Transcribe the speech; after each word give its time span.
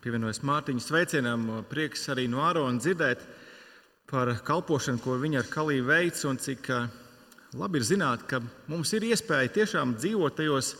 pievienojas 0.00 0.40
Mārtiņa 0.46 0.80
sveicienam. 0.80 1.46
Prieks 1.68 2.06
arī 2.12 2.24
no 2.30 2.40
Ārona 2.44 2.80
dzirdēt 2.80 3.20
par 4.10 4.32
kalpošanu, 4.46 5.00
ko 5.04 5.18
viņa 5.20 5.42
ar 5.42 5.50
Kalīju 5.52 5.86
veic, 5.86 6.20
un 6.28 6.40
cik 6.40 6.70
labi 7.60 7.80
ir 7.80 7.86
zināt, 7.86 8.24
ka 8.30 8.40
mums 8.70 8.92
ir 8.96 9.04
iespēja 9.10 9.52
tiešām 9.58 9.94
dzīvot 9.98 10.38
tajos 10.38 10.72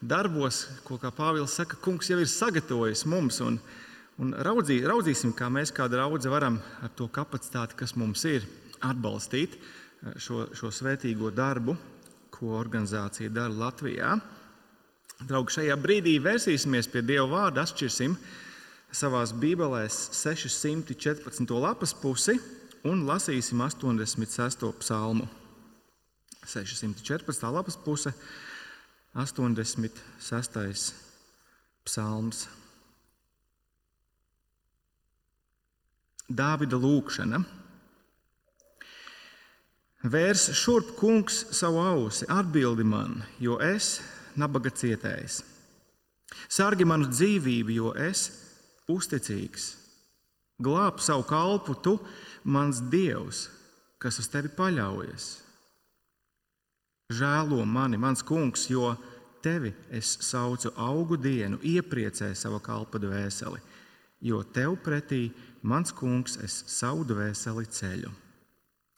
darbos, 0.00 0.64
ko, 0.86 0.96
kā 0.98 1.12
Pāvils 1.14 1.54
saka, 1.58 1.76
kungs 1.84 2.08
jau 2.10 2.18
ir 2.22 2.30
sagatavojis 2.30 3.04
mums. 3.10 3.42
Un, 3.44 3.58
un 4.22 4.32
raudzī, 4.46 4.80
raudzīsim, 4.88 5.34
kā 5.36 5.50
mēs 5.52 5.74
kā 5.74 5.86
draugi 5.92 6.32
varam 6.32 6.56
ar 6.82 6.92
to 6.96 7.10
kapacitāti, 7.12 7.76
kas 7.78 7.92
mums 8.00 8.24
ir, 8.30 8.46
atbalstīt 8.82 9.58
šo, 10.18 10.46
šo 10.56 10.72
svētīgo 10.74 11.30
darbu, 11.34 11.76
ko 12.32 12.56
organizācija 12.58 13.30
dara 13.30 13.52
Latvijā. 13.52 14.16
Draugi, 15.28 15.58
šajā 15.58 15.76
brīdī 15.78 16.16
vērsīsimies 16.24 16.88
pie 16.90 17.04
Dieva 17.06 17.28
vārda, 17.30 17.62
atšķirsim 17.62 18.16
savā 18.92 19.24
Bībelēs 19.40 20.10
614. 20.12 21.48
lapas 21.56 21.94
pusi 21.96 22.36
un 22.84 23.06
lasīsim 23.08 23.60
86. 23.64 24.72
psalmu. 24.80 25.28
614. 26.44 27.52
lapas 27.54 27.76
puse, 27.76 28.12
86. 29.14 30.92
psalms. 31.84 32.48
Dāvida 36.32 36.78
lūkšana. 36.80 37.42
Vērs 40.02 40.48
šurp 40.58 40.96
kungs 40.98 41.44
savu 41.54 41.78
ausi, 41.78 42.26
atbildi 42.26 42.82
man, 42.82 43.20
jo 43.38 43.60
es 43.62 44.00
nabaga 44.34 44.72
cietējs. 44.74 45.44
Sargi 46.50 46.84
manu 46.88 47.06
dzīvību, 47.12 47.70
jo 47.76 47.92
es 47.94 48.41
uzticīgs. 48.90 49.72
Glāb 50.62 51.00
savu 51.02 51.24
kalpu, 51.26 51.74
tu, 51.82 51.96
mans 52.44 52.80
dievs, 52.92 53.48
kas 54.02 54.20
uz 54.22 54.28
tevi 54.30 54.50
paļaujas. 54.56 55.28
Žēlo 57.12 57.64
mani, 57.68 57.98
mans 58.00 58.22
kungs, 58.24 58.68
jo 58.70 58.94
tevi 59.44 59.72
es 59.90 60.14
saucu 60.24 60.72
augu 60.78 61.18
dienu, 61.20 61.58
iepriecē 61.62 62.30
savu 62.38 62.62
kalpa 62.62 63.00
dvēseli, 63.02 63.60
jo 64.22 64.42
tev 64.54 64.78
pretī, 64.84 65.26
mans 65.62 65.92
kungs, 65.92 66.38
es 66.40 66.62
savu 66.70 67.04
dvēseli 67.06 67.66
ceļu. 67.66 68.12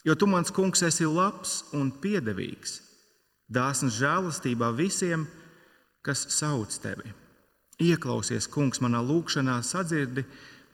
Jo 0.05 0.15
tu, 0.21 0.29
mans 0.29 0.53
kungs, 0.53 0.85
esi 0.85 1.09
labs 1.09 1.63
un 1.73 1.89
piedevīgs 1.91 2.85
dāsns 3.49 3.99
žēlastībā 3.99 4.71
visiem, 4.77 5.27
kas 6.05 6.27
sauc 6.37 6.73
tevi. 6.83 7.13
Ieklausies, 7.83 8.47
kungs, 8.51 8.81
manā 8.85 9.01
lūgšanā, 9.03 9.57
sadzirdi 9.67 10.25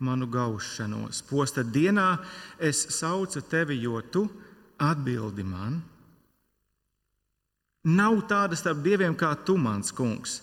manu 0.05 0.29
gaušanos. 0.29 1.23
Posta 1.29 1.65
dienā 1.65 2.19
es 2.59 2.83
saucu 2.97 3.43
tevi, 3.49 3.79
jo 3.81 4.01
tu 4.13 4.27
atbildi 4.81 5.45
man. 5.45 5.81
Nav 7.89 8.21
tāda 8.29 8.59
starp 8.61 8.83
dieviem 8.85 9.17
kā 9.17 9.33
tu, 9.45 9.57
mans 9.57 9.93
kungs, 9.97 10.41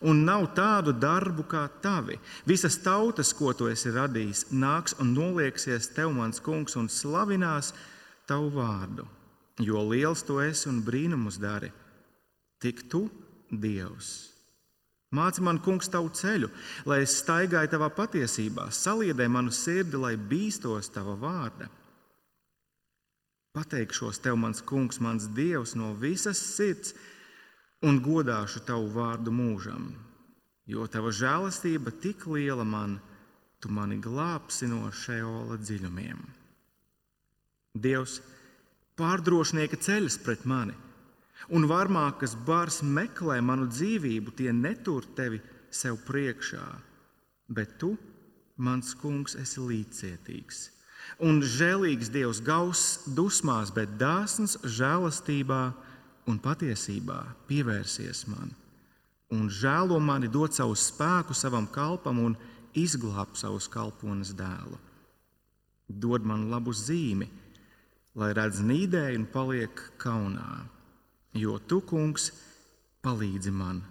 un 0.00 0.24
nav 0.24 0.46
tādu 0.56 0.94
darbu 0.96 1.44
kā 1.44 1.66
tavi. 1.84 2.16
Visas 2.48 2.80
tautas, 2.80 3.34
ko 3.36 3.52
tu 3.52 3.68
esi 3.68 3.92
radījis, 3.92 4.46
nāks 4.56 4.96
un 5.00 5.12
nolieksies 5.12 5.92
tev, 5.92 6.14
mans 6.16 6.40
kungs, 6.40 6.76
un 6.80 6.88
slavinās 6.88 7.74
tavu 8.28 8.48
vārdu 8.56 9.08
jo 9.64 9.82
liels 9.88 10.24
tu 10.24 10.40
esi 10.40 10.68
un 10.70 10.80
brīnumus 10.84 11.38
dari. 11.40 11.70
Tik 12.60 12.88
tu, 12.90 13.06
Dievs. 13.50 14.29
Māci 15.10 15.42
man, 15.42 15.58
kungs, 15.58 15.88
tavu 15.90 16.12
ceļu, 16.14 16.48
lai 16.86 17.00
es 17.02 17.16
staigāju 17.18 17.72
tavā 17.72 17.88
patiesībā, 17.90 18.68
saliedē 18.70 19.26
manu 19.26 19.50
sirdi, 19.50 19.98
lai 19.98 20.14
bīstos 20.14 20.92
tava 20.94 21.16
vārda. 21.18 21.66
Pateikšos 23.50 24.20
tev, 24.22 24.36
mans 24.38 24.62
kungs, 24.62 25.00
mans 25.02 25.26
dievs, 25.34 25.74
no 25.74 25.90
visas 25.98 26.38
sirds 26.38 26.94
un 27.82 27.98
godāšu 28.04 28.62
tavu 28.68 28.86
vārdu 28.94 29.34
mūžam, 29.34 29.88
jo 30.70 30.86
tava 30.86 31.10
žēlastība 31.10 31.90
tik 32.04 32.28
liela 32.30 32.62
man, 32.62 33.00
tu 33.58 33.72
mani 33.74 33.98
glābsi 33.98 34.68
no 34.70 34.92
šeola 34.94 35.58
dziļumiem. 35.58 36.22
Dievs, 37.82 38.20
pārdrošnieka 38.94 39.80
ceļas 39.82 40.20
pret 40.22 40.46
mani, 40.46 40.78
un 41.48 41.66
varmākas 41.70 42.36
bars 42.46 42.80
meklē 42.82 43.40
manu 43.40 43.68
dzīvību, 43.70 44.34
tie 44.36 44.52
netur 44.52 45.06
tevi 45.16 45.40
sev 45.70 46.00
priekšā, 46.06 46.66
bet 47.48 47.78
tu, 47.80 47.94
mans 48.60 48.92
kungs, 49.00 49.36
esi 49.40 49.62
līdzcietīgs. 49.62 50.68
Un 51.24 51.40
žēlīgs 51.42 52.10
Dievs 52.12 52.40
gauss 52.44 53.00
dusmās, 53.16 53.72
bet 53.72 53.96
dāsns 54.00 54.58
žēlastībā 54.64 55.62
un 56.28 56.38
patiesībā 56.38 57.22
pievērsies 57.48 58.26
man. 58.30 58.52
Un 59.30 59.48
žēlo 59.50 59.98
mani 60.02 60.28
dot 60.28 60.56
savu 60.56 60.74
spēku 60.76 61.34
savam 61.38 61.68
kalpam 61.70 62.18
un 62.18 62.36
izglābt 62.74 63.38
savus 63.38 63.68
kalpones 63.70 64.32
dēlu. 64.36 64.78
Dod 65.88 66.26
man 66.26 66.48
labu 66.50 66.74
zīmi, 66.74 67.28
lai 68.18 68.32
redz 68.34 68.60
nīdēju 68.62 69.20
un 69.20 69.26
paliek 69.30 69.82
kaunā. 70.02 70.64
Jo 71.38 71.58
tu, 71.62 71.78
kungs, 71.86 72.30
palīdzi 73.04 73.52
man 73.54 73.82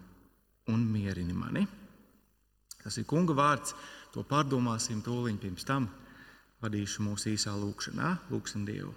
un 0.69 0.85
mierini 0.91 1.33
mani. 1.33 1.65
Tas 2.83 2.97
ir 2.99 3.07
kunga 3.07 3.35
vārds, 3.35 3.73
to 4.13 4.23
pārdomāsim 4.27 5.03
tūlīt 5.05 5.39
pirms 5.41 5.67
tam. 5.67 5.87
Vadīšu 6.59 7.05
mūsu 7.05 7.31
īsā 7.33 7.53
lūkšanā, 7.55 8.15
lūksim 8.33 8.65
Dievu. 8.67 8.91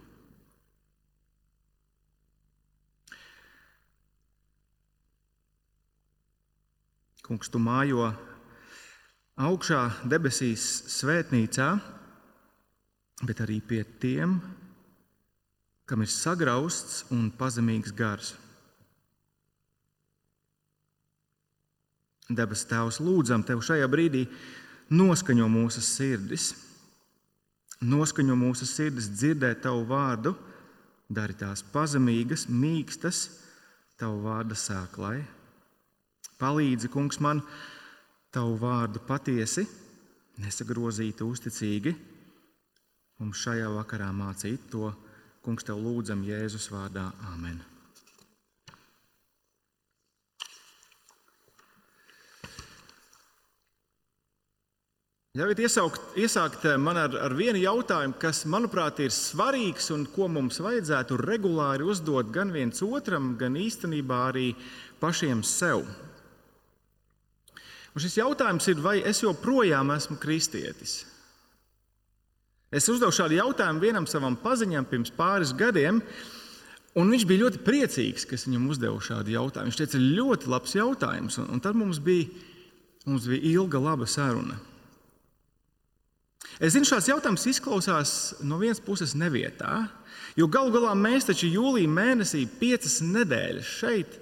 Kungs, 7.23 7.47
tu 7.47 7.61
mājo 7.63 8.09
augšā 9.39 9.85
debesīs 10.11 10.65
svētnīcā, 10.91 11.69
bet 13.23 13.45
arī 13.45 13.61
pie 13.63 13.85
tiem, 14.03 14.41
kam 15.87 16.05
ir 16.05 16.11
sagrausts 16.11 17.03
un 17.13 17.31
pazemīgs 17.39 17.95
gars. 17.97 18.35
Debes 22.33 22.65
Tēvs, 22.69 23.01
lūdzam 23.03 23.43
Tev 23.45 23.61
šajā 23.65 23.89
brīdī 23.91 24.23
noskaņo 24.93 25.49
mūsu 25.51 25.83
sirdis, 25.85 26.53
noskaņo 27.83 28.37
mūsu 28.39 28.69
sirdis 28.69 29.11
dzirdēt 29.13 29.63
Tavu 29.67 29.85
vārdu, 29.91 30.35
dari 31.13 31.37
tās 31.37 31.65
pazemīgas, 31.75 32.47
mīkstas, 32.49 33.27
Tavu 34.01 34.23
vārda 34.25 34.57
sēklai. 34.59 35.21
Palīdzi, 36.41 36.89
Kungs, 36.91 37.21
man 37.23 37.43
Tavu 38.33 38.57
vārdu 38.63 39.03
patiesi, 39.07 39.67
nesagrozīti, 40.41 41.27
uzticīgi, 41.27 41.93
mums 43.21 43.43
šajā 43.45 43.69
vakarā 43.77 44.09
mācīt 44.17 44.71
to 44.73 44.89
Kungs, 45.43 45.67
tev 45.67 45.81
lūdzam 45.83 46.23
Jēzus 46.23 46.69
vārdā. 46.71 47.09
Āmen. 47.33 47.59
Ļaujiet 55.33 55.63
iesaukt, 55.65 56.03
iesākt 56.21 56.67
man 56.77 56.99
ar, 57.01 57.15
ar 57.25 57.33
vienu 57.33 57.57
jautājumu, 57.59 58.19
kas, 58.21 58.43
manuprāt, 58.45 58.99
ir 59.01 59.15
svarīgs 59.17 59.89
un 59.95 60.05
ko 60.13 60.29
mums 60.29 60.61
vajadzētu 60.61 61.17
regulāri 61.25 61.87
uzdot 61.89 62.29
gan 62.35 62.53
viens 62.53 62.85
otram, 62.85 63.33
gan 63.41 63.57
īstenībā 63.57 64.19
arī 64.29 64.51
pašiem 65.01 65.41
sev. 65.43 65.87
Un 67.97 68.05
šis 68.05 68.19
jautājums 68.21 68.69
ir, 68.69 68.85
vai 68.85 68.99
es 69.09 69.25
joprojām 69.25 69.91
esmu 69.97 70.21
kristietis? 70.21 71.01
Es 72.73 72.89
uzdevu 72.89 73.13
šādu 73.13 73.37
jautājumu 73.37 73.83
vienam 73.85 74.07
savam 74.09 74.33
paziņam 74.41 74.87
pirms 74.89 75.13
pāris 75.13 75.53
gadiem, 75.53 76.01
un 76.97 77.13
viņš 77.13 77.27
bija 77.29 77.45
ļoti 77.45 77.61
priecīgs, 77.67 78.25
ka 78.25 78.39
es 78.39 78.47
viņam 78.49 78.71
uzdevu 78.73 79.01
šādu 79.05 79.35
jautājumu. 79.35 79.69
Viņš 79.69 79.81
teica, 79.83 80.01
ļoti 80.01 80.53
labs 80.53 80.77
jautājums, 80.79 81.37
un, 81.43 81.51
un 81.53 81.61
tad 81.61 81.77
mums 81.77 82.01
bija, 82.01 82.31
mums 83.05 83.29
bija 83.29 83.45
ilga, 83.53 83.83
laba 83.91 84.09
saruna. 84.09 84.57
Es 86.63 86.73
zinu, 86.73 86.89
šāds 86.89 87.11
jautājums 87.11 87.45
izklausās 87.49 88.11
no 88.45 88.57
vienas 88.61 88.81
puses 88.81 89.13
nevietā, 89.19 89.87
jo 90.37 90.49
galu 90.49 90.73
galā 90.73 90.97
mēs 90.97 91.29
taču 91.29 91.53
jūlijā 91.53 91.93
mēnesī 91.93 92.47
piecas 92.61 93.01
nedēļas 93.05 93.77
šeit 93.83 94.19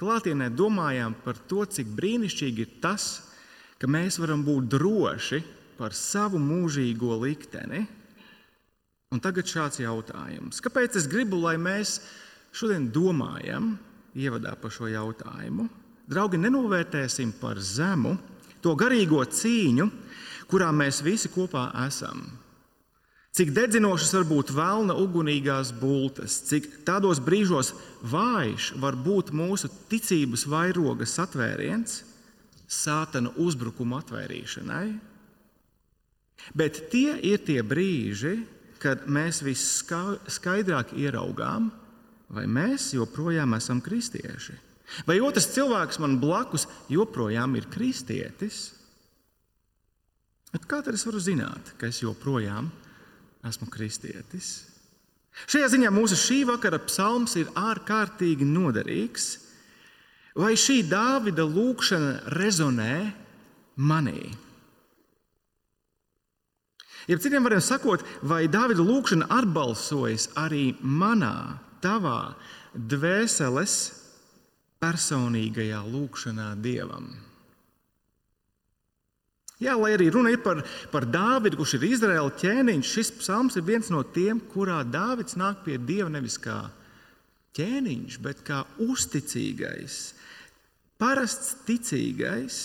klātienē 0.00 0.48
domājām 0.56 1.18
par 1.24 1.36
to, 1.50 1.66
cik 1.68 1.92
brīnišķīgi 1.96 2.64
ir 2.64 2.76
tas, 2.80 3.10
ka 3.80 3.88
mēs 3.88 4.16
varam 4.20 4.44
būt 4.44 4.72
droši 4.72 5.40
par 5.80 5.96
savu 5.96 6.36
mūžīgo 6.42 7.16
likteni. 7.22 7.86
Un 9.10 9.22
tagad 9.24 9.48
šāds 9.48 9.80
jautājums. 9.80 10.60
Kāpēc 10.62 10.98
es 11.00 11.08
gribu, 11.10 11.40
lai 11.40 11.56
mēs 11.58 11.96
šodien 12.54 12.90
domājam, 12.92 13.72
ievadā 14.14 14.52
par 14.60 14.74
šo 14.74 14.90
jautājumu? 14.92 15.66
Draugi, 16.10 16.38
nenovērtēsim 16.42 17.32
par 17.40 17.58
zemu 17.62 18.16
to 18.62 18.76
garīgo 18.78 19.24
cīņu, 19.24 19.88
kurā 20.50 20.68
mēs 20.74 21.00
visi 21.06 21.30
kopā 21.32 21.70
esam. 21.86 22.22
Cik 23.30 23.52
dedzinošas 23.54 24.12
var 24.18 24.24
būt 24.26 24.50
vēlna 24.50 24.96
ugunīgās 24.98 25.70
bultas, 25.78 26.40
cik 26.50 26.82
tādos 26.86 27.22
brīžos 27.22 27.70
vājš 28.02 28.72
var 28.82 28.98
būt 28.98 29.30
mūsu 29.30 29.70
ticības 29.90 30.48
vairoga 30.50 31.06
satvēriens, 31.06 32.00
sātana 32.66 33.30
uzbrukuma 33.38 34.02
atvērīšanai. 34.02 35.09
Bet 36.56 36.88
tie 36.92 37.14
ir 37.26 37.42
tie 37.46 37.60
brīži, 37.62 38.38
kad 38.80 39.04
mēs 39.10 39.42
viskaidrāk 39.44 40.94
ieraugām, 40.96 41.68
vai 42.32 42.46
mēs 42.48 42.92
joprojām 42.96 43.54
esam 43.58 43.82
kristieši. 43.84 44.56
Vai 45.06 45.20
otrs 45.22 45.50
cilvēks 45.54 46.00
man 46.02 46.18
blakus 46.22 46.66
joprojām 46.90 47.54
ir 47.58 47.68
kristietis? 47.70 48.70
Bet 50.50 50.66
kā 50.66 50.80
tad 50.82 50.96
es 50.98 51.06
varu 51.06 51.20
zināt, 51.22 51.76
ka 51.78 51.90
es 51.90 52.00
joprojām 52.02 52.72
esmu 53.46 53.68
kristietis? 53.70 54.70
Šajā 55.46 55.68
ziņā 55.76 55.92
mūsu 55.94 56.18
šī 56.18 56.40
vakara 56.48 56.80
psalms 56.82 57.36
ir 57.38 57.52
ārkārtīgi 57.54 58.46
noderīgs. 58.48 59.30
Vai 60.34 60.56
šī 60.58 60.82
Dāvida 60.90 61.46
lūkšana 61.46 62.34
rezonē 62.34 62.94
manī? 63.78 64.30
Ja 67.10 67.16
citiem 67.18 67.42
vārdiem 67.42 67.62
sakot, 67.64 68.04
vai 68.22 68.44
Dāvida 68.46 68.84
lūkšana 68.86 69.26
atbalsojas 69.34 70.28
arī 70.38 70.76
manā, 70.78 71.58
tavā 71.82 72.36
dvēseles 72.70 73.74
personīgajā 74.78 75.80
lūkšanā 75.90 76.52
Dievam? 76.62 77.08
Jā, 79.60 79.74
lai 79.76 79.90
arī 79.96 80.06
runa 80.14 80.30
ir 80.32 80.38
par, 80.40 80.62
par 80.92 81.04
Dāvidu, 81.10 81.58
kurš 81.58 81.74
ir 81.76 81.88
Izraēla 81.90 82.30
ķēniņš, 82.40 82.92
šis 82.94 83.10
psalms 83.18 83.58
ir 83.58 83.66
viens 83.66 83.90
no 83.92 84.00
tiem, 84.14 84.38
kurā 84.54 84.78
Dāvids 84.86 85.36
nāk 85.36 85.66
pie 85.66 85.76
Dieva 85.82 86.08
nevis 86.14 86.38
kā 86.40 86.62
ķēniņš, 87.58 88.20
bet 88.22 88.44
kā 88.46 88.62
uzticīgais, 88.80 89.98
parasts 91.02 91.58
ticīgais 91.66 92.60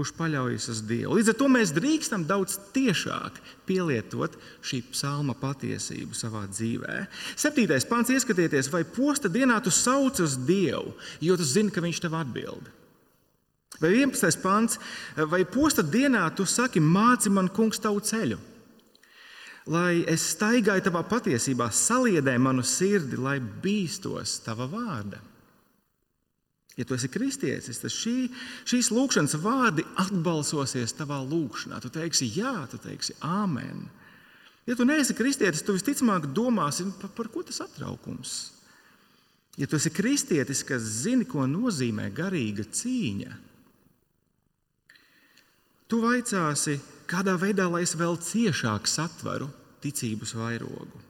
kurš 0.00 0.14
paļaujas 0.16 0.70
uz 0.72 0.78
Dievu. 0.88 1.18
Līdz 1.18 1.34
ar 1.34 1.36
to 1.36 1.46
mēs 1.52 1.74
drīkstam 1.76 2.24
daudz 2.24 2.56
tiešāk 2.72 3.36
pielietot 3.68 4.38
šī 4.64 4.80
psalma 4.94 5.34
patiesību 5.36 6.16
savā 6.16 6.46
dzīvē. 6.48 7.02
Septītais 7.36 7.84
pāns, 7.88 8.08
ieskatieties, 8.14 8.70
vai 8.72 8.80
posta 8.88 9.28
dienā 9.28 9.58
tu 9.60 9.72
sauc 9.74 10.22
uz 10.24 10.38
Dievu, 10.48 10.94
jo 11.20 11.36
tu 11.36 11.44
zini, 11.44 11.68
ka 11.74 11.84
Viņš 11.84 12.00
tev 12.00 12.16
atbild. 12.16 12.70
Vai 13.80 13.92
11. 13.98 14.40
pāns, 14.40 14.80
vai 15.28 15.44
posta 15.44 15.84
dienā 15.84 16.24
tu 16.36 16.48
saki, 16.48 16.80
māci 16.80 17.32
man, 17.32 17.52
kungs, 17.52 17.80
tavu 17.80 18.00
ceļu, 18.04 18.40
lai 19.68 20.00
es 20.08 20.30
staigāju 20.34 20.88
tavā 20.88 21.04
patiesībā, 21.08 21.68
saliedē 21.72 22.38
manu 22.40 22.64
sirdi, 22.64 23.20
lai 23.20 23.36
bīstos 23.40 24.38
tava 24.44 24.68
vārda. 24.68 25.20
Ja 26.78 26.86
tu 26.86 26.94
esi 26.94 27.10
kristietis, 27.10 27.80
tad 27.82 27.92
šī, 27.92 28.30
šīs 28.68 28.92
lūkšanas 28.94 29.34
vārdi 29.42 29.84
atbalsosies 30.00 30.94
tavā 30.96 31.18
lūkšanā. 31.26 31.80
Tu 31.82 31.90
teiksi, 31.92 32.30
jā, 32.38 32.54
tu 32.70 32.78
teiksi, 32.80 33.16
amen. 33.26 33.88
Ja 34.68 34.76
tu 34.78 34.86
neesi 34.86 35.16
kristietis, 35.18 35.64
tu 35.66 35.74
visticamāk 35.74 36.30
domāsi, 36.36 36.86
par, 37.00 37.10
par 37.16 37.28
ko 37.32 37.42
tas 37.46 37.58
satraukums. 37.60 38.38
Ja 39.58 39.66
tu 39.66 39.76
esi 39.76 39.90
kristietis, 39.92 40.62
kas 40.64 40.86
zini, 41.02 41.26
ko 41.28 41.44
nozīmē 41.50 42.06
garīga 42.14 42.64
cīņa, 42.64 43.34
tu 45.90 45.98
vaicāsi, 46.04 46.78
kādā 47.10 47.34
veidā 47.40 47.66
lai 47.66 47.82
es 47.82 47.96
vēl 47.98 48.14
ciešāk 48.22 48.86
satveru 48.88 49.50
ticības 49.82 50.36
vairogu. 50.38 51.06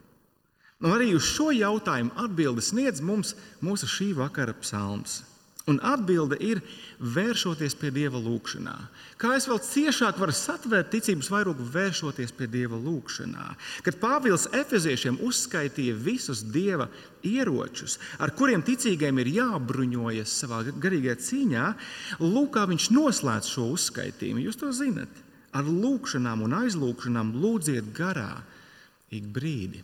Un 0.80 0.94
arī 0.94 1.10
uz 1.12 1.26
šo 1.28 1.50
jautājumu 1.52 2.14
atbildes 2.22 2.70
sniedz 2.72 3.02
mums 3.04 3.34
mūsu 3.60 3.88
šī 3.90 4.14
vakara 4.16 4.54
psalms. 4.62 5.20
Un 5.70 5.78
atbilde 5.86 6.34
ir 6.42 6.60
vēršoties 6.98 7.76
pie 7.78 7.92
Dieva 7.94 8.18
lūgšanā. 8.20 8.74
Kā 9.20 9.34
es 9.36 9.46
vēl 9.48 9.60
ciešāk 9.62 10.18
varu 10.18 10.34
satvērt 10.34 10.90
ticības 10.90 11.28
vairogu, 11.30 11.66
vēršoties 11.72 12.34
pie 12.34 12.48
Dieva 12.50 12.78
lūgšanā? 12.80 13.46
Kad 13.86 14.00
Pāvils 14.02 14.48
Efeziešiem 14.56 15.20
uzskaitīja 15.26 15.94
visus 15.94 16.42
Dieva 16.42 16.88
ieročus, 17.26 17.98
ar 18.18 18.34
kuriem 18.34 18.64
ticīgiem 18.66 19.20
ir 19.22 19.32
jābruņojas 19.36 20.34
savā 20.42 20.64
garīgajā 20.72 21.18
cīņā, 21.28 21.66
Lūkā 22.20 22.66
viņš 22.70 22.90
noslēdz 22.96 23.52
šo 23.54 23.68
uzskaitījumu. 23.76 24.44
Jūs 24.48 24.58
to 24.60 24.72
zinat. 24.74 25.22
Ar 25.54 25.66
lūgšanām 25.66 26.44
un 26.46 26.58
aizlūgšanām 26.64 27.34
lūdziet 27.42 27.94
garā 27.94 28.42
ik 29.10 29.26
brīdi. 29.34 29.82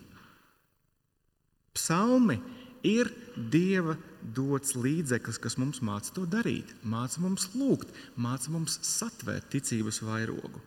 Psalmi 1.77 2.39
ir 2.87 3.11
Dieva 3.37 3.97
dots 4.37 4.75
līdzeklis, 4.79 5.39
kas 5.43 5.59
mums 5.61 5.83
māca 5.85 6.15
to 6.17 6.25
darīt, 6.31 6.73
māca 6.83 7.21
mums 7.23 7.51
lūgt, 7.55 7.93
māca 8.17 8.53
mums 8.55 8.79
satvērt 8.87 9.51
ticības 9.53 10.01
vairogu. 10.07 10.63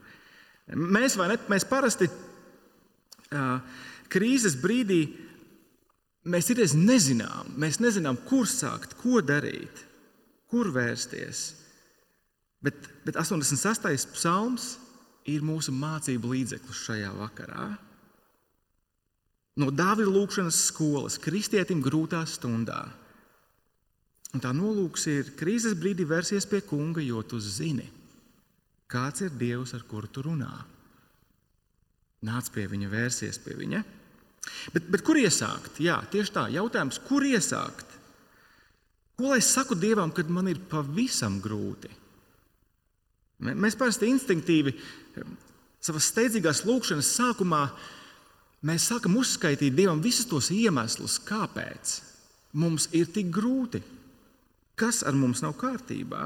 Mēs, 0.70 1.16
ne, 1.18 1.36
mēs 1.50 1.66
parasti 1.66 2.06
uh, 2.06 3.58
krīzes 4.12 4.54
brīdī 4.62 5.02
mēs 6.30 6.50
ir 6.52 6.60
nezinām, 6.76 7.54
mēs 7.58 7.80
nezinām, 7.80 8.18
kur 8.28 8.46
sākt, 8.48 8.94
ko 9.00 9.20
darīt, 9.24 9.84
kur 10.50 10.70
vērsties. 10.74 11.44
Bet, 12.60 12.76
bet 13.06 13.16
86. 13.16 14.10
psalms 14.14 14.74
ir 15.30 15.44
mūsu 15.46 15.72
mācību 15.72 16.34
līdzeklis 16.34 16.84
šajā 16.86 17.12
vakarā. 17.16 17.70
No 19.60 19.68
Dāvida 19.74 20.08
lūkšanas 20.08 20.56
skolas 20.70 21.18
kristietim 21.20 21.82
grūtā 21.84 22.22
stundā. 22.28 22.80
Un 24.30 24.42
tā 24.42 24.52
nolūks 24.54 25.08
ir 25.10 25.32
krīzes 25.36 25.74
brīdī 25.78 26.06
vērsties 26.08 26.46
pie 26.48 26.62
kunga, 26.64 27.02
jo 27.02 27.20
tu 27.26 27.40
zini, 27.42 27.88
kāds 28.90 29.24
ir 29.26 29.34
Dievs, 29.34 29.74
ar 29.74 29.82
kuru 29.90 30.08
tu 30.08 30.22
runā. 30.24 30.52
Nāc 32.26 32.50
pie 32.54 32.68
viņa, 32.70 32.90
vērsies 32.92 33.40
pie 33.42 33.56
viņa. 33.58 33.82
Bet, 34.74 34.86
bet 34.92 35.04
kur 35.04 35.18
iesākt? 35.20 35.80
Jā, 35.82 35.98
tieši 36.12 36.34
tā, 36.36 36.46
jautājums, 36.54 37.00
kur 37.08 37.24
iesākt? 37.26 37.96
Ko 39.18 39.32
lai 39.34 39.40
saku 39.44 39.76
Dievam, 39.76 40.14
kad 40.16 40.30
man 40.32 40.48
ir 40.48 40.62
pavisam 40.70 41.40
grūti? 41.44 41.90
Mēs 43.40 43.76
parasti 43.76 44.08
instinktīvi 44.08 44.72
savas 45.80 46.10
steidzīgās 46.12 46.62
lūkšanas 46.68 47.10
sākumā 47.18 47.64
mēs 48.66 48.88
sākam 48.90 49.16
uzskaitīt 49.20 49.76
Dievam 49.76 50.02
visus 50.04 50.28
tos 50.28 50.50
iemeslus, 50.54 51.18
kāpēc 51.24 51.98
mums 52.60 52.88
ir 52.96 53.10
tik 53.12 53.30
grūti, 53.32 53.82
kas 54.78 55.02
ar 55.06 55.16
mums 55.16 55.42
nav 55.44 55.56
kārtībā. 55.60 56.24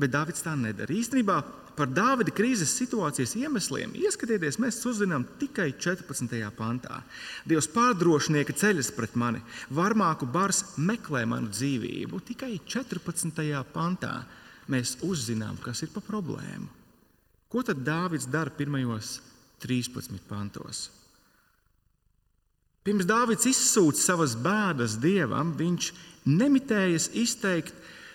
Bet 0.00 0.12
Dārvids 0.14 0.44
tā 0.44 0.54
nedara. 0.56 0.94
Īstenībā 0.94 1.40
par 1.76 1.90
Dāvida 1.90 2.32
krīzes 2.34 2.72
situācijas 2.78 3.34
iemesliem 3.40 3.92
ieskatieties, 3.98 4.58
mēs 4.62 4.78
uzzinām 4.86 5.24
tikai 5.40 5.70
14. 5.72 6.36
pantā. 6.56 7.00
Dievs 7.48 7.68
pārdrošinieka 7.74 8.54
ceļas 8.60 8.92
pret 8.96 9.16
mani, 9.18 9.42
varmāku 9.74 10.28
bars 10.30 10.62
meklē 10.78 11.24
manu 11.28 11.50
dzīvību. 11.52 12.20
Tikai 12.30 12.52
14. 12.64 13.42
pantā 13.74 14.14
mēs 14.70 14.98
uzzinām, 15.06 15.58
kas 15.64 15.82
ir 15.84 15.90
pa 15.94 16.04
problēmu. 16.04 16.68
Ko 17.50 17.64
tad 17.66 17.82
Dāvids 17.82 18.28
dara 18.30 18.52
pirmajos 18.54 19.16
13 19.62 20.20
pantos. 20.28 20.88
Pirms 22.80 23.04
Dāvids 23.04 23.44
izsūta 23.44 24.00
savas 24.00 24.32
bēdas 24.40 24.96
dievam, 25.02 25.52
viņš 25.58 25.90
nemitējas 26.24 27.10
izteikt 27.18 27.74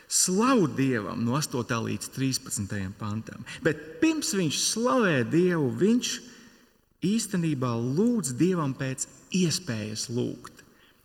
slavu 0.10 0.66
dievam 0.74 1.22
no 1.26 1.36
8. 1.38 1.62
līdz 1.86 2.10
13. 2.16 2.74
pantam. 2.98 3.46
Bet 3.66 4.02
pirms 4.02 4.34
viņš 4.38 4.62
slavē 4.72 5.20
dievu, 5.30 5.70
viņš 5.70 6.16
īstenībā 7.06 7.76
lūdz 7.78 8.34
dievam 8.40 8.74
pēc 8.78 9.06
iespējas 9.38 10.10
lūgt. 10.10 10.64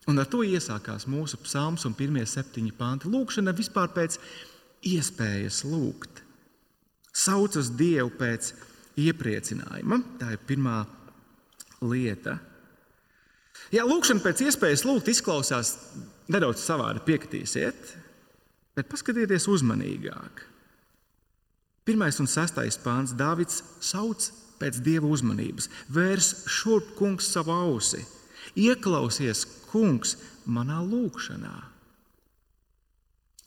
Un 0.09 0.19
ar 0.19 0.27
to 0.27 0.41
iesākās 0.41 1.05
mūsu 1.11 1.39
psalms 1.45 1.85
un 1.85 1.93
pirmie 1.95 2.25
septiņi 2.27 2.73
panti. 2.79 3.13
Lūkšana 3.13 3.53
vispār 3.57 3.93
pēc 3.93 4.17
iespējas 4.89 5.61
lūgt. 5.69 6.25
Sauc 7.13 7.59
uz 7.61 7.69
Dievu 7.77 8.09
pēc 8.17 8.49
iespējas 8.49 8.70
iepriecinājuma. 8.99 10.01
Tā 10.21 10.35
ir 10.35 10.43
pirmā 10.49 10.83
lieta. 11.85 12.39
Jā, 13.71 13.85
lūkšana 13.87 14.23
pēc 14.25 14.43
iespējas 14.49 14.85
lūgt 14.89 15.11
izklausās 15.13 15.77
nedaudz 16.31 16.63
savādi, 16.65 17.03
piekritīsiet, 17.07 17.95
bet 18.75 18.89
paskatieties 18.91 19.47
uzmanīgāk. 19.51 20.45
Pirmais 21.87 22.19
un 22.23 22.29
sastais 22.31 22.79
pāns 22.81 23.15
Dāvids 23.19 23.63
sauc 23.83 24.27
pēc 24.61 24.83
dieva 24.85 25.09
uzmanības. 25.11 25.71
Vērs 25.91 26.45
šurp 26.51 26.93
kungs 26.99 27.31
savu 27.33 27.55
ausi, 27.55 28.03
ieklausies 28.59 29.47
kungs 29.71 30.17
manā 30.47 30.83
lūkšanā. 30.85 31.70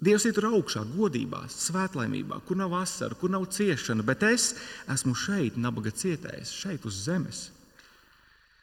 Dievs 0.04 0.26
ir 0.28 0.34
tur 0.36 0.50
augšā, 0.50 0.84
godībā, 0.98 1.46
svētlaimībā, 1.54 2.42
kur 2.48 2.58
nav 2.60 2.74
asaru, 2.82 3.16
kur 3.20 3.32
nav 3.32 3.46
ciešana, 3.54 4.04
bet 4.04 4.26
es 4.28 4.50
esmu 4.92 5.14
šeit, 5.16 5.60
nabaga 5.62 5.94
cietējis, 5.96 6.52
šeit 6.64 6.88
uz 6.90 6.98
zemes. 7.06 7.44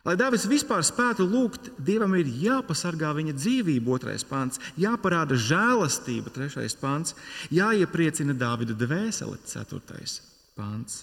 Lai 0.05 0.17
Dāvids 0.17 0.47
vispār 0.49 0.81
spētu 0.85 1.27
lūgt, 1.29 1.71
Dievam 1.85 2.15
ir 2.17 2.29
jāpasargā 2.43 3.13
viņa 3.17 3.35
dzīvība, 3.37 3.97
otrais 3.97 4.25
pāns, 4.25 4.61
jāparāda 4.81 5.37
žēlastība, 5.37 6.33
trešais 6.33 6.77
pāns, 6.81 7.15
jāiepriecina 7.53 8.37
Dāvida 8.37 8.77
dvēsele, 8.77 9.41
ceturtais 9.49 10.21
pāns. 10.57 11.03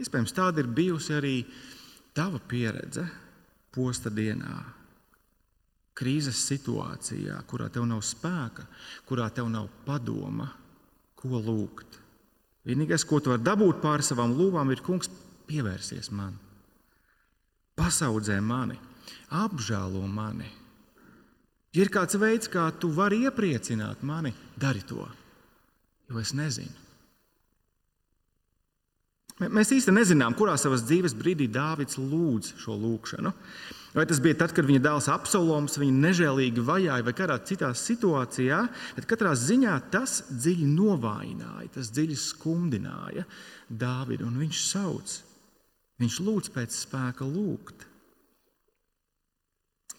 Iespējams, 0.00 0.32
tāda 0.34 0.64
ir 0.64 0.72
bijusi 0.74 1.12
arī 1.14 1.36
tava 2.16 2.40
pieredze 2.50 3.04
posta 3.74 4.10
dienā 4.10 4.83
krīzes 5.94 6.40
situācijā, 6.48 7.38
kurā 7.50 7.68
tev 7.72 7.86
nav 7.88 8.02
spēka, 8.06 8.66
kurā 9.08 9.28
tev 9.34 9.48
nav 9.52 9.68
padoma, 9.86 10.48
ko 11.18 11.40
lūgt. 11.40 12.00
Vienīgais, 12.64 13.04
ko 13.06 13.20
tu 13.20 13.32
vari 13.32 13.44
dabūt 13.44 13.82
pāri 13.82 14.06
savām 14.06 14.34
lūvām, 14.36 14.72
ir 14.72 14.82
kungs, 14.84 15.10
pievērsies 15.48 16.10
man, 16.16 16.36
pasaudzē 17.76 18.38
mani, 18.40 18.78
apžēlo 19.34 20.04
mani. 20.08 20.48
Ja 21.74 21.84
ir 21.84 21.90
kāds 21.92 22.16
veids, 22.20 22.48
kā 22.48 22.68
tu 22.78 22.88
vari 22.94 23.24
iepriecināt 23.26 24.04
mani, 24.06 24.32
dari 24.56 24.82
to, 24.86 25.04
jo 26.08 26.22
es 26.22 26.32
nezinu. 26.36 26.83
Mēs 29.42 29.72
īstenībā 29.74 30.04
nezinām, 30.04 30.34
kurā 30.38 30.54
savas 30.60 30.84
dzīves 30.86 31.16
brīdī 31.18 31.48
Dāvids 31.50 31.98
lūdz 31.98 32.52
šo 32.62 32.76
lūgšanu. 32.78 33.32
Vai 33.94 34.04
tas 34.06 34.20
bija 34.22 34.36
tad, 34.38 34.52
kad 34.54 34.66
viņa 34.66 34.82
dēls 34.82 35.08
Absoloms 35.10 35.74
viņu 35.78 35.94
nežēlīgi 36.02 36.62
vajāja, 36.66 37.02
vai 37.06 37.14
kādā 37.18 37.36
citā 37.46 37.72
situācijā, 37.78 38.60
bet 38.94 39.08
katrā 39.10 39.32
ziņā 39.38 39.74
tas 39.90 40.20
dziļi 40.30 40.68
novājināja, 40.70 41.70
tas 41.74 41.90
dziļi 41.94 42.18
skumdināja 42.18 43.24
Dāvidu. 43.70 44.30
Viņš 44.38 44.60
sauc, 44.68 45.14
viņš 46.02 46.18
lūdz 46.26 46.50
pēc 46.54 46.78
spēka 46.78 47.26
lūgt. 47.26 47.86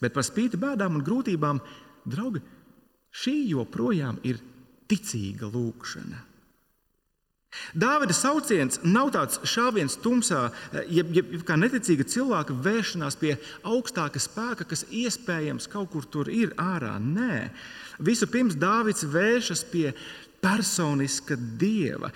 Bet 0.00 0.16
par 0.16 0.24
spīti 0.28 0.60
bēdām 0.60 0.96
un 0.96 1.04
grūtībām, 1.04 1.60
draugi, 2.08 2.40
šī 3.16 3.36
joprojām 3.52 4.20
ir 4.28 4.40
ticīga 4.88 5.48
lūkšana. 5.52 6.35
Dāvida 7.76 8.14
sauciens 8.14 8.78
nav 8.84 9.10
tāds 9.14 9.38
šāviens 9.48 9.96
tumsā, 10.02 10.46
jeb, 10.92 11.12
jeb 11.14 11.32
kā 11.46 11.56
neticīga 11.58 12.06
cilvēka 12.08 12.56
vēršanās 12.64 13.18
pie 13.20 13.34
augstāka 13.66 14.20
spēka, 14.22 14.66
kas 14.68 14.84
iespējams 14.90 15.68
kaut 15.72 15.90
kur 15.94 16.06
tur 16.10 16.30
ir 16.32 16.54
ārā. 16.60 16.96
Nē, 17.00 17.48
vispirms 18.02 18.58
Dāvids 18.60 19.06
vēršas 19.12 19.64
pie 19.72 19.90
personiska 20.42 21.36
dieva. 21.58 22.10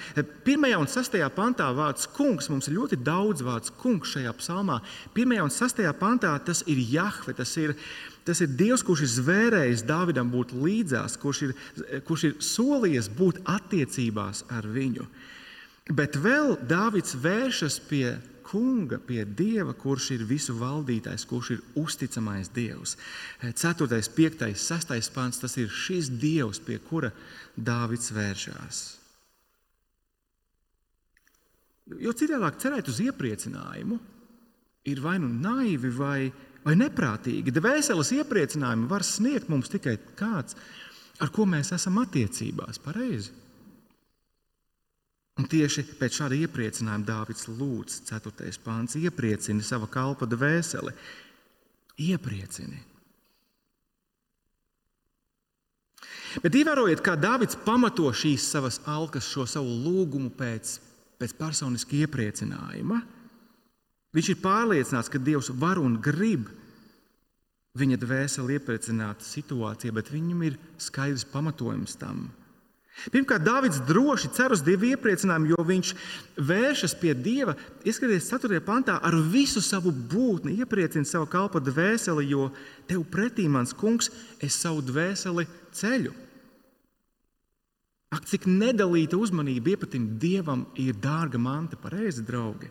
Pirmajā 0.45 0.79
un 0.81 0.89
sastajā 0.91 1.29
pantā 1.35 1.69
vārds 1.77 2.09
kungs, 2.15 2.51
mums 2.53 2.69
ir 2.69 2.77
ļoti 2.77 3.01
daudz 3.05 3.43
vārdu 3.47 3.75
kungs 3.81 4.15
šajā 4.15 4.33
psalmā. 4.39 4.79
Pirmajā 5.17 5.47
un 5.47 5.55
sastajā 5.55 5.93
pantā 5.99 6.33
tas 6.45 6.63
ir 6.71 6.81
Jahve, 6.93 7.35
tas 7.37 7.55
ir, 7.61 7.75
tas 8.29 8.43
ir 8.45 8.53
Dievs, 8.61 8.85
kurš 8.87 9.05
ir 9.07 9.13
zvērējis 9.17 9.85
Dāvidam 9.89 10.31
būt 10.33 10.55
līdzās, 10.55 11.19
kurš 11.21 11.43
ir, 11.49 11.55
kurš 12.07 12.29
ir 12.29 12.39
solījies 12.45 13.11
būt 13.19 13.43
attiecībās 13.51 14.45
ar 14.53 14.69
viņu. 14.69 15.09
Bet 15.91 16.15
vēl 16.21 16.55
Dāvids 16.71 17.17
vēršas 17.19 17.81
pie 17.89 18.15
kunga, 18.51 18.99
pie 18.99 19.23
dieva, 19.25 19.73
kurš 19.79 20.11
ir 20.17 20.25
visu 20.27 20.57
valdītājs, 20.59 21.27
kurš 21.31 21.51
ir 21.55 21.61
uzticamais 21.79 22.51
dievs. 22.55 22.97
4, 23.43 24.01
5, 24.17 24.47
6 24.59 25.13
pāns 25.15 25.39
tas 25.43 25.55
ir 25.61 25.71
šis 25.71 26.11
dievs, 26.21 26.63
pie 26.67 26.81
kura 26.83 27.13
Dāvids 27.55 28.11
vēršas. 28.15 28.81
Jo 31.99 32.15
citādi 32.15 32.51
cerēt 32.63 32.89
uz 32.91 33.01
iepriecinājumu 33.03 33.99
ir 34.91 35.01
vai 35.03 35.17
nu 35.23 35.29
naivi, 35.31 35.91
vai, 35.95 36.31
vai 36.65 36.77
neprātīgi. 36.79 37.55
Dvēseles 37.55 38.13
iepriecinājumu 38.21 38.89
var 38.91 39.05
sniegt 39.07 39.51
mums 39.51 39.71
tikai 39.73 39.97
kāds, 40.19 40.57
ar 41.21 41.33
ko 41.35 41.47
mēs 41.51 41.73
esam 41.77 41.99
attiecībās. 42.03 42.79
Pareizi. 42.83 43.35
Un 45.39 45.47
tieši 45.49 45.85
pēc 46.01 46.19
šāda 46.19 46.37
iepriecinājuma 46.43 47.07
Dārvids 47.07 47.47
lūdz, 47.49 48.03
4. 48.11 48.51
pāns, 48.65 48.97
iepriecini 48.99 49.65
savu 49.65 49.87
kalpa 49.91 50.27
dvēseli. 50.29 50.93
Iepriecini. 52.01 52.81
Bet 56.45 56.55
ievērojiet, 56.55 57.03
kā 57.03 57.17
Dārvids 57.19 57.59
pamato 57.65 58.07
šīs 58.15 58.45
savas 58.53 58.79
alkas, 58.87 59.27
šo 59.27 59.47
savu 59.51 59.73
lūgumu 59.85 60.31
pēc, 60.39 60.77
pēc 61.19 61.35
personiska 61.39 61.97
iepriecinājuma. 62.05 63.01
Viņš 64.15 64.29
ir 64.33 64.43
pārliecināts, 64.43 65.11
ka 65.11 65.19
Dievs 65.23 65.51
var 65.59 65.79
un 65.83 65.97
grib 66.03 66.49
viņa 67.79 67.99
dvēseli 68.03 68.59
iepriecināt 68.59 69.23
situācijā, 69.23 69.95
bet 69.95 70.11
viņam 70.11 70.43
ir 70.47 70.59
skaidrs 70.83 71.27
pamatojums 71.31 71.95
tam. 71.99 72.29
Pirmkārt, 73.09 73.45
Dārvids 73.47 73.81
droši 73.89 74.29
cer 74.37 74.53
uz 74.53 74.61
Dieva 74.65 74.91
iepriecinājumu, 74.93 75.51
jo 75.55 75.65
viņš 75.65 75.93
vēršas 76.37 76.95
pie 77.01 77.15
Dieva. 77.17 77.55
Ieskaties, 77.89 78.29
4. 78.29 78.61
pantā, 78.65 78.99
ar 79.01 79.17
visu 79.33 79.63
savu 79.65 79.93
būtni 79.93 80.59
iepriecina 80.61 81.09
savu 81.09 81.29
kalpa 81.31 81.63
dvēseli, 81.65 82.27
jo 82.29 82.51
tev 82.91 83.07
pretī 83.09 83.49
mans 83.49 83.73
kungs, 83.73 84.11
es 84.45 84.59
savu 84.61 84.85
dvēseli 84.85 85.47
ceļu. 85.81 86.13
Ak, 88.11 88.27
cik 88.27 88.49
nedalīta 88.51 89.17
uzmanība 89.17 89.77
iepatim 89.77 90.19
Dievam 90.21 90.67
ir 90.75 90.99
dārga 90.99 91.39
manta, 91.39 91.79
pareizi, 91.79 92.25
draugi. 92.27 92.69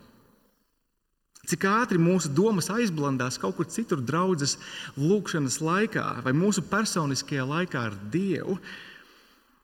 Cik 1.47 1.63
ātri 1.65 1.97
mūsu 1.97 2.29
domas 2.35 2.67
aizblandās 2.69 3.39
kaut 3.41 3.55
kur 3.57 3.65
citur, 3.71 4.03
draudzes 4.05 4.57
lūkšanas 4.99 5.61
laikā 5.63 6.03
vai 6.25 6.33
mūsu 6.35 6.61
personiskajā 6.67 7.45
laikā 7.47 7.85
ar 7.87 7.95
Dievu. 8.13 8.59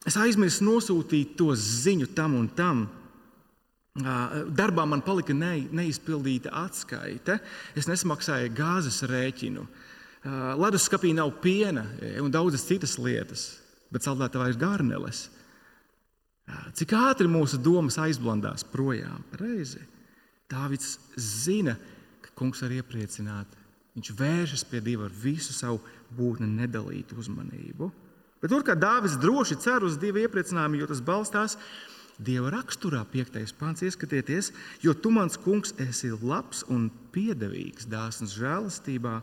Es 0.06 0.18
aizmirsu 0.22 0.66
nosūtīt 0.68 1.34
to 1.40 1.50
ziņu 1.58 2.12
tam 2.14 2.36
un 2.38 2.48
tam. 2.54 2.86
Darbā 3.96 4.84
man 4.86 5.02
palika 5.02 5.34
ne, 5.34 5.66
neizpildīta 5.74 6.52
atskaite. 6.66 7.40
Es 7.78 7.88
nesamaksāju 7.90 8.52
gāzes 8.54 9.02
rēķinu. 9.10 9.66
Leduskapī 10.62 11.14
nav 11.16 11.32
piena 11.42 11.86
un 12.22 12.34
daudzas 12.34 12.66
citas 12.68 12.98
lietas, 13.02 13.48
bet 13.94 14.06
saldētavā 14.06 14.52
ir 14.52 14.62
garneles. 14.62 15.26
Cik 16.78 16.94
ātri 16.98 17.30
mūsu 17.30 17.58
domas 17.62 17.98
aizblandās 18.02 18.66
projām? 18.70 19.24
Reizi. 19.40 19.82
Dāvids 20.52 21.00
zina, 21.18 21.74
ka 22.22 22.34
kungs 22.38 22.62
var 22.62 22.76
iepriecināt. 22.76 23.50
Viņš 23.96 24.12
vēršas 24.20 24.66
pie 24.70 24.82
Dieva 24.86 25.08
ar 25.08 25.14
visu 25.24 25.56
savu 25.56 25.80
būtni, 26.14 26.50
nedalītu 26.52 27.18
uzmanību. 27.18 27.90
Bet 28.46 28.52
tur, 28.54 28.62
kā 28.62 28.76
Dāvis 28.78 29.16
droši 29.18 29.56
cer 29.58 29.82
uz 29.82 29.96
Dieva 29.98 30.22
iepriecinājumu, 30.22 30.78
jo 30.78 30.86
tas 30.92 31.00
balstās 31.02 31.56
Dieva 32.22 32.52
raksturā, 32.54 33.00
5. 33.10 33.40
pāns, 33.58 33.82
ieskatieties, 33.82 34.52
jo 34.86 34.94
tu 34.94 35.10
mans 35.10 35.34
kungs 35.42 35.74
esi 35.82 36.12
labs 36.14 36.62
un 36.70 36.84
piedevīgs, 37.16 37.88
dāsns 37.90 38.36
žēlastībā 38.38 39.16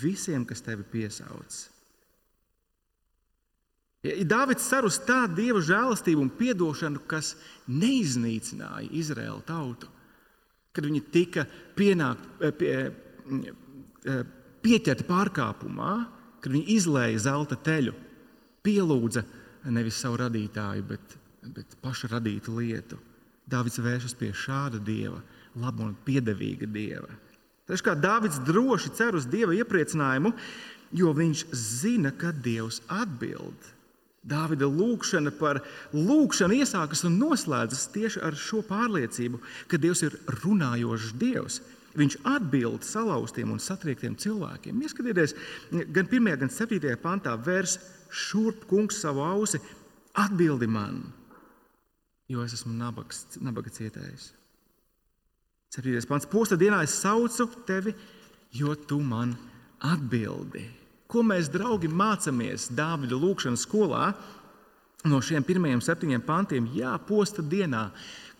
visiem, 0.00 0.42
kas 0.42 0.64
tevi 0.66 0.82
piesauc. 0.90 1.60
Ja 4.02 4.16
Dāvids 4.26 4.66
cer 4.66 4.90
uz 4.90 4.98
tādu 5.06 5.38
dieva 5.38 5.62
žēlastību 5.62 6.26
un 6.26 6.34
atdošanu, 6.50 7.04
kas 7.06 7.36
neiznīcināja 7.70 8.90
Izraēlu 8.90 9.46
tautu, 9.46 9.86
kad 10.74 10.82
viņi 10.82 11.04
tika 11.14 11.46
pienākt, 11.78 12.26
eh, 12.42 12.50
pie, 12.50 12.74
eh, 14.02 14.22
pieķerti 14.66 15.06
pārkāpumā, 15.06 15.94
kad 16.40 16.50
viņi 16.50 16.66
izlēja 16.74 17.18
zelta 17.18 17.54
teļu 17.54 17.94
pielūdza 18.68 19.24
nevis 19.72 19.98
savu 20.02 20.20
radītāju, 20.20 20.84
bet, 20.92 21.16
bet 21.56 21.78
paša 21.82 22.12
radītu 22.18 22.58
lietu. 22.60 23.00
Dāvids 23.48 23.80
vēršas 23.80 24.16
pie 24.20 24.34
šāda 24.36 24.80
dieva, 24.84 25.22
laba 25.56 25.86
un 25.86 25.96
piedevīga 26.04 26.68
dieva. 26.68 27.08
Kā 27.68 27.94
Dāvids 27.96 28.40
droši 28.44 28.92
cer 28.96 29.16
uz 29.16 29.26
dieva 29.28 29.56
iepriecinājumu, 29.56 30.32
jo 30.96 31.12
viņš 31.16 31.48
zina, 31.52 32.12
ka 32.16 32.32
dievs 32.32 32.82
atbild. 32.92 33.74
Dāvida 34.28 34.66
lūkšana 34.68 35.32
par 35.38 35.62
lūkšanu 35.94 36.58
iesākas 36.60 37.04
un 37.08 37.16
noslēdzas 37.20 37.86
tieši 37.94 38.22
ar 38.24 38.36
šo 38.36 38.60
pārliecību, 38.66 39.40
ka 39.70 39.78
Dievs 39.80 40.02
ir 40.04 40.16
runājošs 40.42 41.14
Dievs. 41.20 41.60
Viņš 41.98 42.18
atbild 42.28 42.86
salauztiem 42.86 43.50
un 43.50 43.60
satriektiem 43.62 44.14
cilvēkiem. 44.18 44.82
Ieskatieties, 44.86 45.34
gan 45.94 46.06
1. 46.06 46.32
gan 46.44 46.52
7. 46.52 46.94
pantā 47.02 47.34
vērs 47.34 47.78
šurp, 48.08 48.64
kungs, 48.70 49.00
savu 49.02 49.24
ausi, 49.26 49.60
atbildi 50.18 50.68
man, 50.70 51.02
jo 52.30 52.42
es 52.44 52.54
esmu 52.56 52.74
nabags, 52.76 53.24
nabaga 53.42 53.72
cietējis. 53.74 54.32
7. 55.74 56.00
pants. 56.08 56.28
Posta 56.30 56.56
dienā 56.56 56.80
es 56.86 56.96
saucu 57.02 57.48
tevi, 57.68 57.92
jo 58.56 58.72
tu 58.88 59.02
man 59.04 59.34
atbildi. 59.84 60.64
Ko 61.08 61.22
mēs, 61.24 61.48
draugi, 61.52 61.88
mācāmies 61.88 62.68
Dāvida 62.76 63.16
lūkšanas 63.16 63.64
skolā 63.64 64.10
no 65.08 65.20
šiem 65.24 65.44
pirmajiem 65.44 65.82
septiņiem 65.84 66.24
pantiem? 66.24 66.70
Jā, 66.76 66.94
posta 67.08 67.44
dienā, 67.44 67.88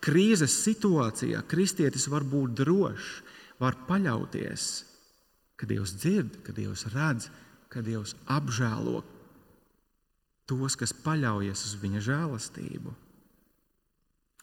krīzes 0.05 0.57
situācijā 0.65 1.43
kristietis 1.49 2.09
var 2.13 2.25
būt 2.29 2.57
drošs, 2.61 3.13
var 3.63 3.77
paļauties, 3.89 4.69
ka 5.59 5.67
Dievs 5.67 5.97
dzird, 5.99 6.41
ka 6.47 6.55
Dievs 6.55 6.87
redz, 6.95 7.29
ka 7.69 7.83
Dievs 7.85 8.15
apžēlo 8.31 9.03
tos, 10.49 10.79
kas 10.81 10.95
paļaujas 11.05 11.67
uz 11.69 11.77
viņa 11.83 12.03
žēlastību. 12.07 12.95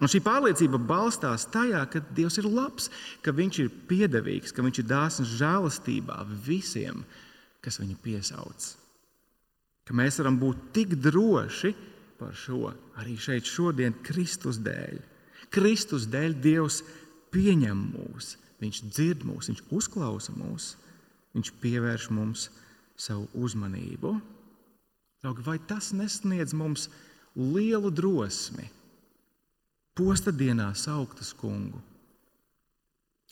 Un 0.03 0.11
šī 0.11 0.19
pārliecība 0.19 0.75
balstās 0.75 1.47
tajā, 1.53 1.79
ka 1.87 2.01
Dievs 2.15 2.35
ir 2.41 2.49
labs, 2.51 2.89
ka 3.23 3.31
Viņš 3.31 3.59
ir 3.63 3.71
piedevīgs, 3.89 4.51
ka 4.51 4.63
Viņš 4.65 4.81
ir 4.81 4.89
dāsns 4.89 5.35
žēlastībā 5.39 6.19
visiem, 6.45 7.05
kas 7.63 7.79
viņu 7.79 7.95
piesauc. 8.03 8.67
Ka 9.87 9.95
mēs 9.95 10.19
varam 10.19 10.37
būt 10.41 10.71
tik 10.75 10.97
droši 10.99 11.71
par 12.19 12.35
šo 12.35 12.73
arī 12.99 13.15
šeit, 13.21 13.47
šodien, 13.47 13.95
Kristus 14.03 14.59
dēļ. 14.65 14.99
Kristus 15.53 16.09
dēļ 16.11 16.35
Dievs 16.43 16.81
pieņem 17.31 17.81
mūs, 17.95 18.35
Viņš 18.65 18.83
dzird 18.89 19.25
mūs, 19.27 19.51
Viņš 19.51 19.65
uzklausa 19.71 20.35
mūs, 20.35 20.73
Viņš 21.35 21.51
pievērš 21.61 22.09
mums 22.15 22.49
savu 22.97 23.27
uzmanību. 23.33 24.15
Draugi, 25.23 25.43
vai 25.45 25.59
tas 25.67 25.91
nesniedz 25.95 26.53
mums 26.55 26.89
lielu 27.35 27.91
drosmi? 27.91 28.69
posta 29.95 30.31
dienā 30.35 30.69
sauktas 30.75 31.31
kungu. 31.39 31.79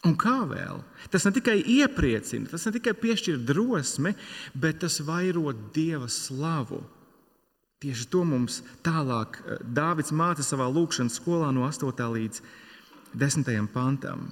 Un 0.03 0.15
kā 0.19 0.41
vēl? 0.47 0.81
Tas 1.11 1.23
ne 1.27 1.31
tikai 1.35 1.61
iepriecina, 1.77 2.49
tas 2.51 2.65
ne 2.67 2.73
tikai 2.75 2.95
piešķir 2.99 3.43
drosmi, 3.47 4.11
bet 4.55 4.81
tas 4.83 4.99
vairo 5.05 5.53
dieva 5.75 6.09
slavu. 6.11 6.81
Tieši 7.83 8.07
to 8.11 8.23
mums 8.27 8.61
tālāk 8.83 9.39
eh, 9.43 9.61
Dāvids 9.63 10.11
māca 10.15 10.43
savā 10.43 10.69
lūkšanas 10.71 11.19
skolā 11.19 11.51
no 11.55 11.67
8. 11.67 12.03
līdz 12.17 12.43
10. 13.19 13.51
pantam. 13.75 14.29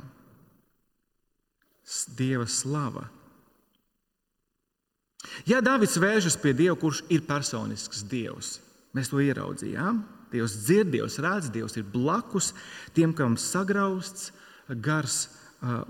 Dieva 2.17 2.48
slava. 2.48 3.07
Ja 5.45 5.60
Dāvids 5.62 6.00
vēršas 6.01 6.38
pie 6.41 6.53
Dieva, 6.57 6.75
kurš 6.79 7.03
ir 7.13 7.25
personisks 7.27 8.03
Dievs, 8.10 8.55
mēs 8.95 9.12
to 9.12 9.21
ieraudzījām. 9.21 10.01
Dievs 10.31 10.55
dzird, 10.63 10.91
Dievs 10.93 11.19
redz, 11.21 11.50
Dievs 11.51 11.75
ir 11.77 11.86
blakus 11.91 12.51
tiem, 12.95 13.13
kam 13.13 13.36
sagrausts 13.38 14.31
gars 14.81 15.25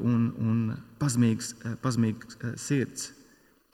un, 0.01 0.31
un 0.41 0.57
pazemīgs, 0.99 1.53
pazemīgs 1.83 2.39
sirds. 2.59 3.11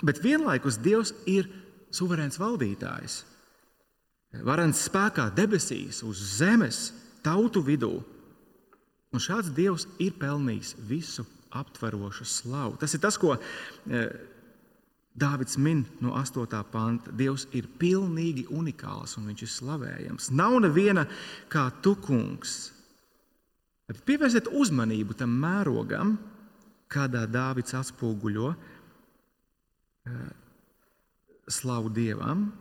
Bet 0.03 0.22
vienlaikus 0.22 0.77
Dievs 0.84 1.15
ir 1.25 1.48
suverēns 1.96 2.38
valdītājs. 2.41 3.22
Varens 4.46 4.84
spēkā 4.86 5.29
debesīs, 5.34 6.03
uz 6.05 6.19
zemes, 6.38 6.91
tautu 7.25 7.63
vidū. 7.65 7.96
Un 9.15 9.24
šāds 9.24 9.50
Dievs 9.55 9.88
ir 10.03 10.13
pelnījis 10.19 10.75
visu 10.86 11.24
aptverošu 11.56 12.25
slavu. 12.27 12.77
Tas 12.82 12.94
ir 12.96 13.01
tas, 13.04 13.18
ko 13.20 13.38
Dāvids 15.18 15.58
min 15.58 15.82
no 16.00 16.13
8. 16.13 16.46
panta. 16.72 17.12
Dievs 17.12 17.48
ir 17.58 17.66
pilnīgi 17.82 18.46
unikāls 18.54 19.18
un 19.18 19.25
viņš 19.32 19.44
ir 19.44 19.50
slavējams. 19.50 20.30
Nav 20.38 20.60
neviena 20.62 21.08
kā 21.50 21.72
tu, 21.82 21.96
kungs. 21.98 22.74
Pievērsiet 24.06 24.51
uzmanību 24.51 25.16
tam 25.18 25.34
mērogam, 25.42 26.18
kādā 26.92 27.24
Dāvids 27.32 27.74
atspoguļo 27.80 28.51
uh, 28.54 30.22
slavu 31.50 31.89
Dievam. 31.96 32.51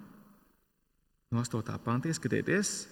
No 1.34 1.42
8. 1.42 1.76
panta 1.84 2.08
ieskatieties, 2.08 2.86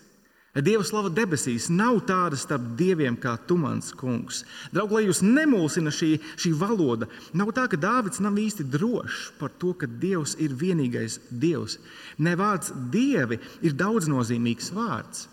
Dieva 0.62 0.84
slava 0.86 1.10
debesīs 1.10 1.66
nav 1.66 1.96
tāda 2.06 2.38
starp 2.38 2.76
dieviem 2.78 3.16
kā 3.18 3.32
tu, 3.48 3.56
mans 3.58 3.90
kungs. 3.98 4.44
Draugi, 4.70 4.94
lai 4.94 5.02
jūs 5.08 5.20
nemulsina 5.26 5.90
šī, 5.90 6.12
šī 6.38 6.52
valoda, 6.54 7.08
nav 7.34 7.50
tā, 7.56 7.64
ka 7.70 7.78
Dāvids 7.80 8.22
nav 8.22 8.38
īsti 8.38 8.68
drošs 8.70 9.32
par 9.40 9.50
to, 9.58 9.72
ka 9.74 9.88
Dievs 9.90 10.36
ir 10.38 10.54
vienīgais 10.54 11.18
Dievs. 11.30 11.80
Ne 12.22 12.36
vārds 12.38 12.70
dievi 12.94 13.40
ir 13.66 13.74
daudznozīmīgs 13.74 14.70
vārds. 14.76 15.26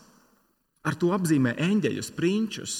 Ar 0.89 0.97
to 0.97 1.11
apzīmē 1.13 1.53
eņģeļus, 1.61 2.09
prinčus 2.17 2.79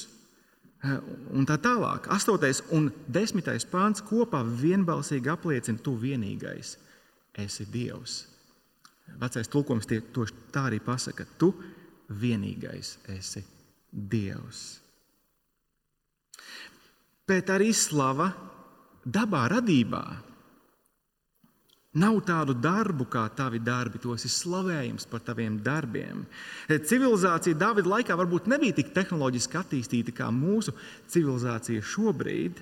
eh, 0.82 0.98
un 1.38 1.46
tā 1.46 1.60
tālāk. 1.62 2.10
Astotais 2.10 2.64
un 2.74 2.90
desmitais 3.06 3.68
pāns 3.70 4.02
kopā 4.02 4.42
vienbalsīgi 4.42 5.30
apliecina, 5.30 5.78
tu 5.78 5.94
vienīgais 5.94 6.74
esi 7.46 7.68
Dievs. 7.70 8.24
Vecais 9.22 9.52
tulkojums 9.52 9.86
to 10.10 10.26
tā 10.50 10.66
arī 10.72 10.82
pasaka. 10.82 11.28
Tu 11.38 11.52
vienīgais 12.20 12.98
esi 13.16 13.44
Dievs. 13.92 14.82
Bet 17.28 17.52
arī 17.52 17.72
slava 17.76 18.32
dabā, 19.06 19.48
radībā. 19.52 20.04
Nav 22.02 22.22
tādu 22.24 22.54
darbu 22.56 23.04
kā 23.12 23.26
tavi 23.36 23.60
darbi, 23.60 24.00
tos 24.00 24.24
ir 24.24 24.32
slavējums 24.32 25.10
par 25.12 25.20
taviem 25.28 25.58
darbiem. 25.60 26.22
Civilizācija 26.72 27.58
Davida 27.60 27.92
laikā 27.92 28.16
varbūt 28.16 28.48
nebija 28.48 28.78
tik 28.78 28.94
tehnoloģiski 28.96 29.60
attīstīta 29.60 30.14
kā 30.16 30.30
mūsu 30.32 30.72
civilizācija 31.12 31.84
šobrīd. 31.84 32.62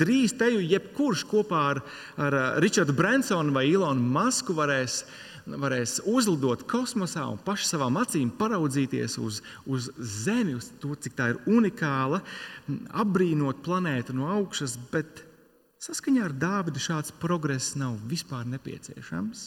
Drīz 0.00 0.32
teju 0.40 0.64
jebkurš 0.64 1.26
kopā 1.28 1.64
ar, 1.74 1.82
ar 2.16 2.38
Richardu 2.64 2.96
Bransonu 2.96 3.52
vai 3.52 3.66
Ilonu 3.68 4.00
Masku 4.16 4.56
varēs 4.56 5.02
uh, 5.02 5.29
varēs 5.46 6.00
uzlidot 6.08 6.64
kosmosā 6.68 7.24
un 7.30 7.38
paši 7.44 7.68
savām 7.68 7.98
acīm 8.00 8.30
paraudzīties 8.38 9.16
uz, 9.22 9.40
uz 9.66 9.90
Zemi, 9.98 10.56
uz 10.58 10.70
to, 10.82 10.94
cik 10.94 11.16
tā 11.18 11.30
ir 11.32 11.40
unikāla, 11.50 12.22
apbrīnot 13.02 13.62
planētu 13.64 14.16
no 14.16 14.28
augšas, 14.30 14.76
bet 14.92 15.24
saskaņā 15.82 16.26
ar 16.28 16.36
Dāvidu 16.36 16.82
šāds 16.82 17.14
progress 17.22 17.74
nav 17.80 17.96
vispār 18.10 18.48
nepieciešams, 18.52 19.44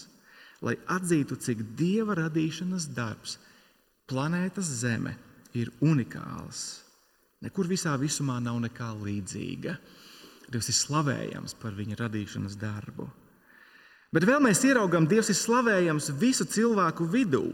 lai 0.63 0.77
atzītu, 0.91 1.37
cik 1.37 1.65
Dieva 1.77 2.17
radīšanas 2.23 2.89
darbs, 2.95 3.37
planētas 4.09 4.69
Zeme, 4.81 5.17
ir 5.53 5.71
unikāls. 5.85 6.83
Nekur 7.43 7.67
visā 7.67 7.93
visumā 7.99 8.39
nav 8.39 8.61
nekā 8.63 8.93
līdzīga. 9.01 9.75
Dievs 10.53 10.69
ir 10.71 10.77
slavējams 10.77 11.57
par 11.59 11.75
viņa 11.75 11.99
radīšanas 11.99 12.55
darbu. 12.61 13.09
Bet 14.13 14.27
vēl 14.29 14.43
mēs 14.45 14.61
ieraugām, 14.67 15.07
Dievs 15.09 15.31
ir 15.33 15.37
slavējams 15.39 16.11
visu 16.21 16.45
cilvēku 16.45 17.07
vidū. 17.09 17.47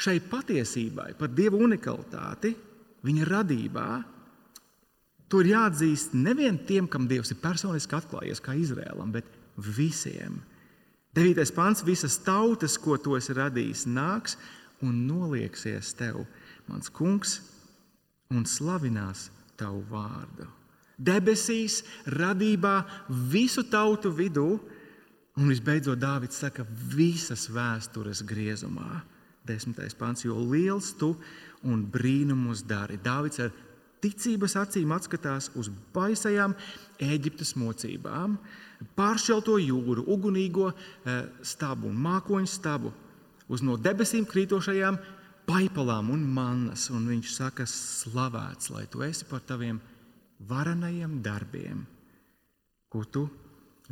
Šai 0.00 0.16
patiesībai 0.24 1.10
par 1.18 1.28
Dieva 1.36 1.60
unikalitāti, 1.60 2.54
viņa 3.04 3.26
radībā, 3.28 3.88
to 5.28 5.42
ir 5.42 5.50
jāatzīst 5.52 6.14
nevien 6.16 6.56
tiem, 6.64 6.88
kam 6.88 7.04
Dievs 7.10 7.34
ir 7.34 7.40
personiski 7.42 7.98
atklājies, 7.98 8.40
kā 8.40 8.56
Izrēlam, 8.56 9.12
bet 9.12 9.28
visiem. 9.60 10.40
Devītais 11.16 11.52
pants- 11.52 11.84
visas 11.90 12.16
tautas, 12.24 12.78
ko 12.80 12.96
tu 12.96 13.16
esi 13.16 13.34
radījis, 13.36 13.86
nāks 13.86 14.36
un 14.80 15.06
nolieksies 15.08 15.94
tev, 15.96 16.26
mans 16.68 16.88
kungs, 16.88 17.40
un 18.30 18.44
slavinās 18.44 19.28
tavu 19.56 19.84
vārdu. 19.90 20.48
Debesīs, 20.96 21.82
radībā, 22.06 22.86
visu 23.08 23.62
tautu 23.62 24.10
vidū 24.12 24.60
Un 25.36 25.50
visbeidzot, 25.52 25.98
Dārvids 26.00 26.38
saka, 26.40 26.64
visas 26.96 27.44
vēstures 27.52 28.22
griezumā, 28.24 29.02
desmitais 29.44 29.92
pants, 29.94 30.24
jo 30.24 30.38
liels 30.40 30.94
tu 30.96 31.10
un 31.68 31.82
brīnumus 31.92 32.62
dari. 32.64 32.96
Dārvids 32.96 33.42
ar 33.44 33.52
ticības 34.00 34.56
acīm 34.62 34.94
skatās 35.04 35.50
uz 35.54 35.68
baisajām 35.92 36.56
Eģiptes 37.04 37.52
mocībām, 37.60 38.38
pāršķelto 38.96 39.58
jūru, 39.60 40.06
ugunīgo 40.08 40.70
eh, 40.72 41.28
stabu 41.44 41.90
un 41.90 42.00
mākoņu 42.00 42.48
stabu, 42.48 42.92
uz 43.52 43.60
no 43.60 43.76
debesīm 43.76 44.24
krītošajām 44.24 44.96
paipalām 45.46 46.14
un 46.16 46.24
mannas. 46.24 46.88
Un 46.88 47.10
viņš 47.12 47.36
saka, 47.36 47.68
slavēts, 47.68 48.72
lai 48.72 48.86
tu 48.88 49.04
esi 49.04 49.28
par 49.28 49.44
taviem 49.44 49.82
varenajiem 50.48 51.20
darbiem, 51.20 51.84
ko 52.88 53.04
tu 53.04 53.28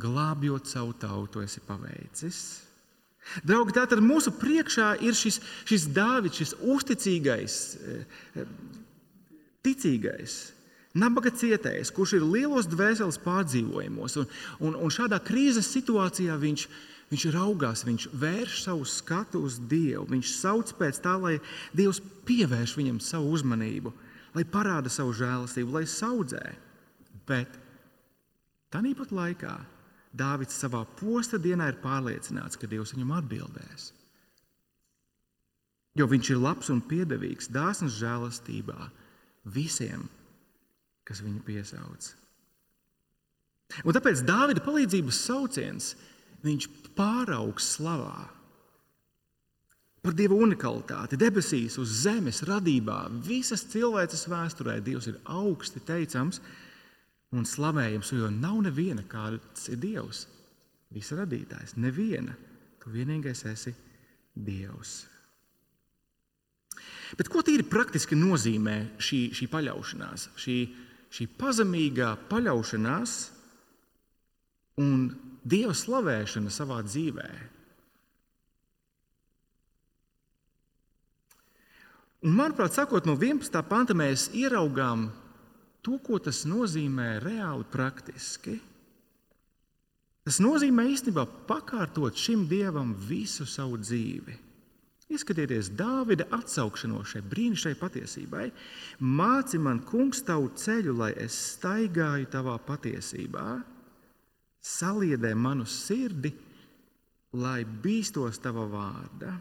glābjot 0.01 0.67
savu 0.67 0.93
tautu, 0.99 1.43
esi 1.45 1.61
paveicis. 1.65 2.39
Draugi, 3.45 3.73
tātad 3.73 4.01
mūsu 4.05 4.33
priekšā 4.37 4.95
ir 5.03 5.15
šis, 5.17 5.39
šis 5.65 5.87
Dāvids, 5.95 6.37
šis 6.37 6.53
uzticīgais, 6.61 7.55
eh, 7.81 8.43
ticīgais, 9.65 10.35
nabaga 10.93 11.31
cietējs, 11.33 11.91
kurš 11.95 12.19
ir 12.19 12.27
lielos 12.27 12.69
dvēseles 12.69 13.17
pārdzīvojumos. 13.25 14.19
Un, 14.21 14.29
un, 14.61 14.77
un 14.77 14.93
šādā 14.93 15.19
krīzes 15.25 15.71
situācijā 15.73 16.37
viņš, 16.37 16.67
viņš 17.11 17.27
raugās, 17.33 17.83
viņš 17.87 18.07
vērš 18.13 18.61
savu 18.67 18.85
skatu 18.85 19.41
uz 19.47 19.57
Dievu. 19.57 20.05
Viņš 20.13 20.37
sauc 20.37 20.75
pēc 20.77 21.01
tā, 21.01 21.17
lai 21.17 21.39
Dievs 21.73 22.03
pievērš 22.29 22.77
viņam 22.77 23.01
savu 23.03 23.33
uzmanību, 23.33 23.93
lai 24.37 24.45
parāda 24.45 24.91
savu 24.93 25.17
žēlastību, 25.17 25.79
lai 25.79 25.87
audzē. 26.11 26.45
Bet 27.25 27.57
tā 28.69 28.85
nīpat 28.85 29.09
laikā 29.15 29.55
Dāvids 30.15 30.55
savā 30.55 30.85
posta 30.99 31.39
dienā 31.41 31.69
ir 31.73 31.79
pārliecināts, 31.83 32.59
ka 32.59 32.69
Dievs 32.71 32.93
viņam 32.95 33.15
atbildēs. 33.17 33.89
Jo 35.95 36.07
viņš 36.11 36.29
ir 36.31 36.41
labs 36.43 36.71
un 36.71 36.81
piedevīgs, 36.83 37.51
dāsns 37.51 37.95
žēlastībā 37.99 38.89
visiem, 39.55 40.07
kas 41.07 41.21
viņu 41.23 41.43
piesauc. 41.47 42.11
Un 43.83 43.95
tāpēc 43.95 44.23
Dāvida 44.27 44.63
palīdzības 44.63 45.19
sauciens 45.27 45.93
viņš 46.45 46.67
pāraugs 46.97 47.75
slavā. 47.77 48.27
Par 50.05 50.13
Dieva 50.13 50.37
unikalitāti, 50.37 51.17
debesīs, 51.17 51.79
uz 51.81 51.89
zemes, 52.03 52.43
radībā, 52.45 53.07
visas 53.25 53.63
cilvēces 53.71 54.27
vēsturē 54.29 54.77
Dievs 54.85 55.09
ir 55.09 55.17
augsti 55.25 55.81
teicams 55.81 56.43
un 57.33 57.47
slavējams, 57.47 58.11
jo 58.13 58.29
nav 58.29 58.61
neviena, 58.67 59.05
kāds 59.09 59.69
ir 59.71 59.81
Dievs. 59.81 60.25
Visa 60.93 61.17
radītājs, 61.17 61.75
neviena. 61.81 62.35
Tu 62.83 62.93
vienīgais 62.93 63.41
esi 63.49 63.73
Dievs. 64.35 65.05
Bet 67.15 67.29
ko 67.31 67.41
tīri 67.45 67.65
praktiski 67.69 68.17
nozīmē 68.17 68.77
šī, 69.01 69.19
šī 69.35 69.47
paļaušanās, 69.51 70.29
šī, 70.41 70.57
šī 71.13 71.27
pazemīgā 71.39 72.11
paļaušanās 72.29 73.17
un 74.83 75.05
Dieva 75.45 75.75
slavēšana 75.77 76.49
savā 76.53 76.79
dzīvē? 76.87 77.27
Un, 82.25 82.33
manuprāt, 82.33 82.73
sakot, 82.73 83.05
no 83.05 83.13
11. 83.19 83.61
panta 83.69 83.93
mēs 83.93 84.31
ieraugām 84.33 85.11
to, 85.85 85.99
ko 86.01 86.17
tas 86.19 86.43
nozīmē 86.49 87.19
reāli 87.23 87.67
praktiski. 87.71 88.57
Tas 90.25 90.39
nozīmē 90.41 90.87
īstenībā 90.89 91.27
pakārtot 91.45 92.17
šim 92.17 92.47
dievam 92.49 92.95
visu 93.07 93.45
savu 93.45 93.77
dzīvi. 93.77 94.39
Ieskatieties, 95.13 95.69
Dāvida 95.77 96.25
atsaukšanos 96.33 97.11
šai 97.11 97.21
brīnišķīgai 97.29 97.77
patiesībai. 97.77 98.45
Māci 99.05 99.59
man, 99.61 99.83
kungs, 99.85 100.23
tavu 100.25 100.49
ceļu, 100.57 100.95
lai 100.97 101.11
es 101.21 101.37
staigāju 101.53 102.31
tavā 102.33 102.55
patiesībā, 102.65 103.59
saliedē 104.65 105.35
manu 105.37 105.67
sirdi, 105.69 106.33
lai 107.37 107.61
bīstos 107.85 108.41
tava 108.41 108.65
vārda. 108.71 109.35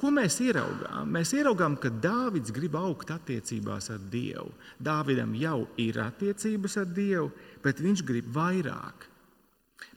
Ko 0.00 0.10
mēs 0.10 0.38
ieraugām? 0.42 1.10
Mēs 1.12 1.34
ieraugām, 1.36 1.76
ka 1.80 1.90
Dāvids 1.92 2.52
grib 2.54 2.76
augt 2.78 3.12
attiecībās 3.14 3.90
ar 3.92 4.00
Dievu. 4.10 4.50
Dāvidam 4.80 5.34
jau 5.38 5.66
ir 5.80 6.00
attiecības 6.02 6.78
ar 6.80 6.88
Dievu, 6.96 7.28
bet 7.62 7.82
viņš 7.84 8.04
grib 8.08 8.30
vairāk. 8.34 9.10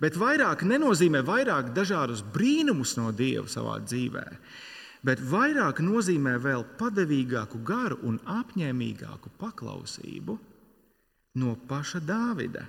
Bet 0.03 0.19
vairāk 0.19 0.65
nenozīmē 0.67 1.23
vairāk 1.25 1.71
dažādus 1.73 2.21
brīnumus 2.35 2.97
no 2.99 3.09
Dieva 3.15 3.47
savā 3.49 3.79
dzīvē, 3.81 4.25
bet 5.07 5.23
vairāk 5.31 5.79
nozīmē 5.81 6.35
vēl 6.43 6.65
padevīgāku 6.77 7.63
garu 7.65 7.97
un 8.05 8.19
apņēmīgāku 8.27 9.33
paklausību 9.39 10.37
no 11.41 11.55
paša 11.69 12.03
Dāvida. 12.05 12.67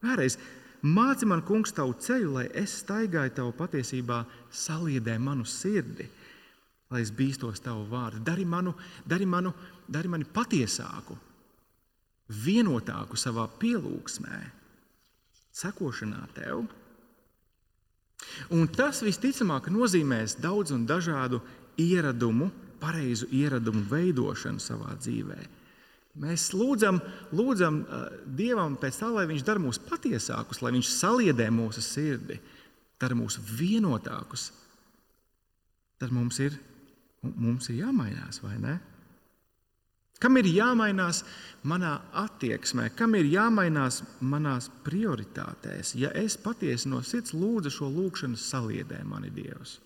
Vēlreiz, 0.00 0.38
māci 0.80 1.28
man, 1.28 1.42
kungs, 1.44 1.74
tavu 1.76 1.98
ceļu, 2.00 2.32
lai 2.38 2.46
es 2.62 2.78
staigāju 2.80 3.34
tavu 3.36 3.52
patiesībā, 3.58 4.22
saliedē 4.62 5.18
manu 5.20 5.44
sirdi 5.44 6.08
lai 6.90 7.02
es 7.04 7.12
bīstos 7.14 7.62
tavu 7.62 7.84
vārdu. 7.90 8.22
Dari, 8.26 8.44
manu, 8.44 8.74
dari, 9.06 9.26
manu, 9.26 9.52
dari 9.86 10.10
mani 10.10 10.26
patiesāku, 10.26 11.16
vienotāku 12.30 13.18
savā 13.18 13.46
pielūgsmē, 13.60 14.40
sekošanā 15.60 16.24
tev. 16.34 16.64
Un 18.54 18.68
tas 18.74 19.00
visticamāk 19.02 19.70
nozīmēs 19.72 20.36
daudz 20.42 20.74
un 20.74 20.84
dažādu 20.86 21.40
ieradumu, 21.80 22.50
pareizu 22.80 23.28
ieradumu 23.34 23.82
veidošanu 23.90 24.62
savā 24.62 24.94
dzīvē. 24.98 25.40
Mēs 26.20 26.48
lūdzam, 26.56 26.98
lūdzam 27.36 27.82
uh, 27.84 28.06
Dievam 28.26 28.74
pēc 28.80 28.96
tā, 28.98 29.08
lai 29.14 29.28
Viņš 29.30 29.44
dara 29.46 29.62
mūs 29.62 29.78
patiesākus, 29.86 30.58
lai 30.64 30.72
Viņš 30.74 30.88
saliedē 30.90 31.46
mūsu 31.54 31.84
sirdi, 31.84 32.40
dara 33.00 33.14
mūs 33.14 33.38
vienotākus. 33.38 34.48
Tad 36.00 36.10
mums 36.16 36.40
ir 36.42 36.56
Mums 37.20 37.68
ir 37.68 37.82
jāmainās, 37.82 38.40
vai 38.44 38.56
ne? 38.60 38.78
Kam 40.20 40.36
ir 40.36 40.48
jāmainās 40.52 41.22
manā 41.64 41.94
attieksmē, 42.22 42.90
kam 42.96 43.14
ir 43.16 43.28
jāmainās 43.28 44.02
manās 44.20 44.68
prioritātēs, 44.84 45.94
ja 45.96 46.10
es 46.16 46.36
patiesi 46.40 46.90
no 46.92 47.00
sirds 47.04 47.32
lūdzu 47.32 47.72
šo 47.72 47.88
lūgšanu, 47.92 48.36
saliedē 48.36 49.00
mani 49.08 49.32
Dievs, 49.32 49.78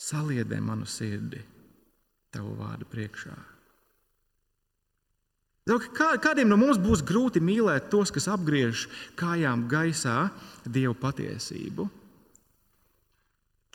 saliedē 0.00 0.60
manu 0.64 0.88
sirdi 0.88 1.42
tavu 2.32 2.56
vārdu 2.56 2.88
priekšā. 2.88 3.34
Kā, 5.64 6.08
kādiem 6.20 6.48
no 6.48 6.58
mums 6.60 6.80
būs 6.80 7.00
grūti 7.08 7.40
mīlēt 7.40 7.86
tos, 7.92 8.10
kas 8.12 8.26
apgriež 8.28 8.84
kājām 9.16 9.64
gaisā 9.68 10.28
Dieva 10.64 10.96
patiesību? 11.06 11.86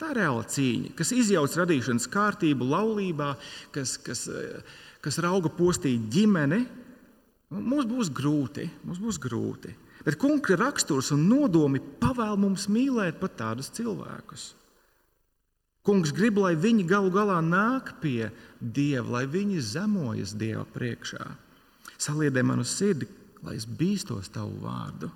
Tā 0.00 0.14
ir 0.14 0.22
reāla 0.22 0.44
cīņa, 0.48 0.94
kas 0.96 1.10
izjauc 1.12 1.52
radīšanas 1.60 2.06
kārtību, 2.08 2.64
laulībā, 2.70 3.34
kas, 3.74 3.98
kas, 4.00 4.22
kas 5.04 5.18
rauga 5.20 5.50
postīt 5.52 6.06
ģimeni. 6.14 6.62
Mums 7.52 7.84
būs 7.90 8.08
grūti, 8.14 8.64
mums 8.86 9.00
būs 9.02 9.18
grūti. 9.20 9.74
Bet 10.06 10.16
kunga 10.16 10.56
raksturs 10.56 11.10
un 11.12 11.26
nodomi 11.28 11.82
pavēl 12.00 12.38
mums 12.40 12.64
mīlēt 12.72 13.18
pat 13.20 13.34
tādus 13.42 13.68
cilvēkus. 13.76 14.54
Kungs 15.84 16.14
grib, 16.16 16.38
lai 16.40 16.54
viņi 16.56 16.86
galu 16.88 17.12
galā 17.12 17.36
nāk 17.44 17.98
pie 18.00 18.30
Dieva, 18.60 19.18
lai 19.18 19.26
viņi 19.28 19.60
zemojas 19.64 20.32
Dieva 20.36 20.64
priekšā. 20.64 21.26
Saliedē 22.00 22.44
manu 22.46 22.64
sirdi, 22.64 23.08
lai 23.44 23.58
es 23.58 23.66
bīstos 23.68 24.32
tavu 24.32 24.62
vārdu. 24.64 25.10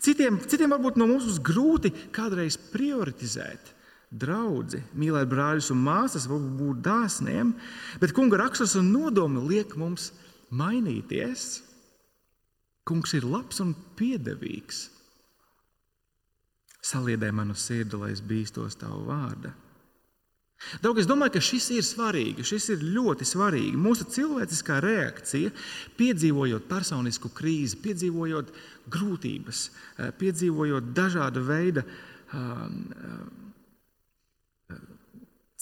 Citiem, 0.00 0.42
citiem 0.44 0.76
varbūt 0.76 1.00
no 1.00 1.08
mums 1.08 1.24
būs 1.28 1.40
grūti 1.44 1.92
kādreiz 2.12 2.58
prioritizēt 2.72 3.72
draugi, 4.14 4.80
mīlēt 4.98 5.28
brāļus 5.30 5.72
un 5.74 5.82
māsas, 5.84 6.28
būt 6.30 6.82
dāsniem, 6.84 7.54
bet 8.00 8.14
kunga 8.16 8.38
raksturs 8.44 8.76
un 8.80 8.92
nodomi 8.94 9.42
liek 9.48 9.76
mums 9.80 10.12
mainīties. 10.54 11.62
Kungs 12.84 13.14
ir 13.16 13.24
labs 13.24 13.62
un 13.64 13.72
piedevīgs. 13.96 14.88
Saliedē 16.84 17.30
manu 17.32 17.56
sirdi, 17.56 17.96
lai 17.96 18.12
es 18.12 18.20
bīstos 18.20 18.76
tavu 18.76 19.06
vārdu. 19.08 19.54
Draugi, 20.80 21.02
es 21.02 21.08
domāju, 21.08 21.34
ka 21.34 21.42
šis 21.44 21.70
ir 21.74 21.84
svarīgi. 21.84 22.44
Šis 22.46 22.70
ir 22.74 22.84
ļoti 22.94 23.26
svarīgi. 23.28 23.80
Mūsu 23.80 24.06
cilvēciskā 24.12 24.78
reakcija, 24.84 25.52
piedzīvojot 25.98 26.68
personisku 26.68 27.30
krīzi, 27.36 27.80
piedzīvojot 27.84 28.52
grūtības, 28.92 29.64
eh, 29.70 30.12
piedzīvojot 30.20 30.92
dažāda 30.96 31.42
veida 31.44 31.84
um, 31.84 32.78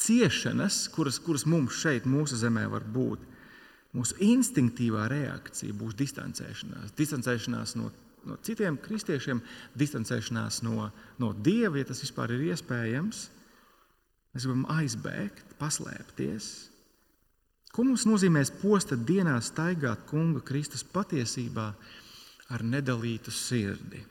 ciešanas, 0.02 0.86
kuras, 0.94 1.18
kuras 1.22 1.44
mums 1.48 1.78
šeit, 1.82 2.08
mūsu 2.08 2.38
zemē, 2.40 2.66
var 2.72 2.84
būt, 2.94 3.22
mūsu 3.96 4.18
instinktīvā 4.24 5.06
reakcija 5.12 5.76
būs 5.78 5.96
distancēšanās. 5.98 6.94
Distancēšanās 6.98 7.76
no, 7.80 7.90
no 8.28 8.38
citiem 8.46 8.78
kristiešiem, 8.82 9.42
distancēšanās 9.78 10.62
no, 10.66 10.90
no 11.22 11.32
dieva, 11.32 11.78
ja 11.80 11.88
tas 11.90 12.02
vispār 12.04 12.34
ir 12.36 12.50
iespējams. 12.52 13.28
Mēs 14.32 14.46
gribam 14.46 14.68
aizbēgt, 14.72 15.56
paslēpties. 15.60 16.52
Ko 17.72 17.84
mums 17.84 18.04
nozīmē 18.08 18.42
posta 18.60 18.96
dienā 18.96 19.38
staigāt 19.44 20.06
kunga 20.08 20.42
Kristus 20.44 20.84
patiesībā 20.84 21.70
ar 22.52 22.64
nedalītu 22.64 23.32
sirdi? 23.32 24.02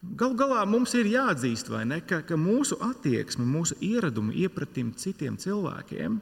Galu 0.00 0.36
galā 0.38 0.64
mums 0.64 0.94
ir 0.96 1.10
jāatzīst, 1.12 1.68
ne, 1.84 2.00
ka, 2.00 2.22
ka 2.24 2.36
mūsu 2.40 2.78
attieksme, 2.80 3.44
mūsu 3.44 3.76
ieradumi 3.84 4.38
iepratim 4.46 4.94
citiem 4.96 5.36
cilvēkiem 5.36 6.20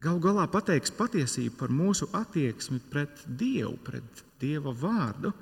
galu 0.00 0.20
galā 0.24 0.46
pateiks 0.48 0.92
patiesību 0.96 1.58
par 1.60 1.72
mūsu 1.72 2.08
attieksmi 2.16 2.80
pret 2.92 3.24
Dievu, 3.26 3.76
pret 3.84 4.24
Dieva 4.40 4.72
vārdu. 4.72 5.32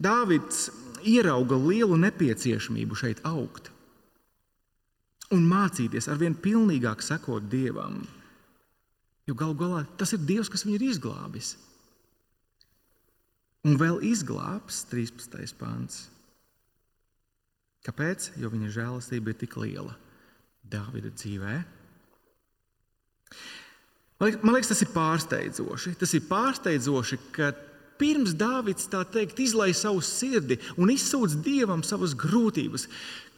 Dāvids 0.00 0.70
ierauga 1.04 1.56
lielu 1.60 1.96
nepieciešamību 2.00 2.96
šeit 2.98 3.20
augt 3.28 3.70
un 5.34 5.46
mācīties 5.48 6.08
ar 6.12 6.18
vien 6.20 6.34
pilnīgāk 6.36 7.02
sekot 7.02 7.46
Dievam. 7.50 8.02
Jo 9.24 9.36
galu 9.38 9.56
galā 9.58 9.84
tas 9.98 10.12
ir 10.12 10.24
Dievs, 10.28 10.50
kas 10.52 10.66
viņu 10.66 10.76
ir 10.78 10.88
izglābis. 10.90 11.54
Un 13.64 13.78
vēl 13.80 14.02
izglābs 14.04 14.82
13. 14.90 15.56
pāns. 15.56 16.04
Kāpēc? 17.84 18.32
Jo 18.40 18.48
viņa 18.52 18.72
žēlastība 18.72 19.32
ir 19.32 19.38
tik 19.40 19.58
liela 19.60 19.94
Dāvida 20.64 21.12
dzīvē. 21.12 21.54
Man 24.24 24.54
liekas, 24.54 24.70
tas 24.72 24.80
ir 24.80 24.92
pārsteidzoši. 24.94 25.92
Tas 26.00 26.14
ir 26.16 26.24
pārsteidzoši, 26.30 27.18
ka 27.34 27.50
pirms 28.00 28.32
Dāvids 28.38 28.88
tā 28.90 29.02
teikt, 29.04 29.40
izlaiž 29.42 29.76
savu 29.82 30.00
sirdi 30.04 30.58
un 30.80 30.92
izsūdz 30.94 31.36
dievam 31.44 31.84
savas 31.86 32.14
grūtības, 32.18 32.88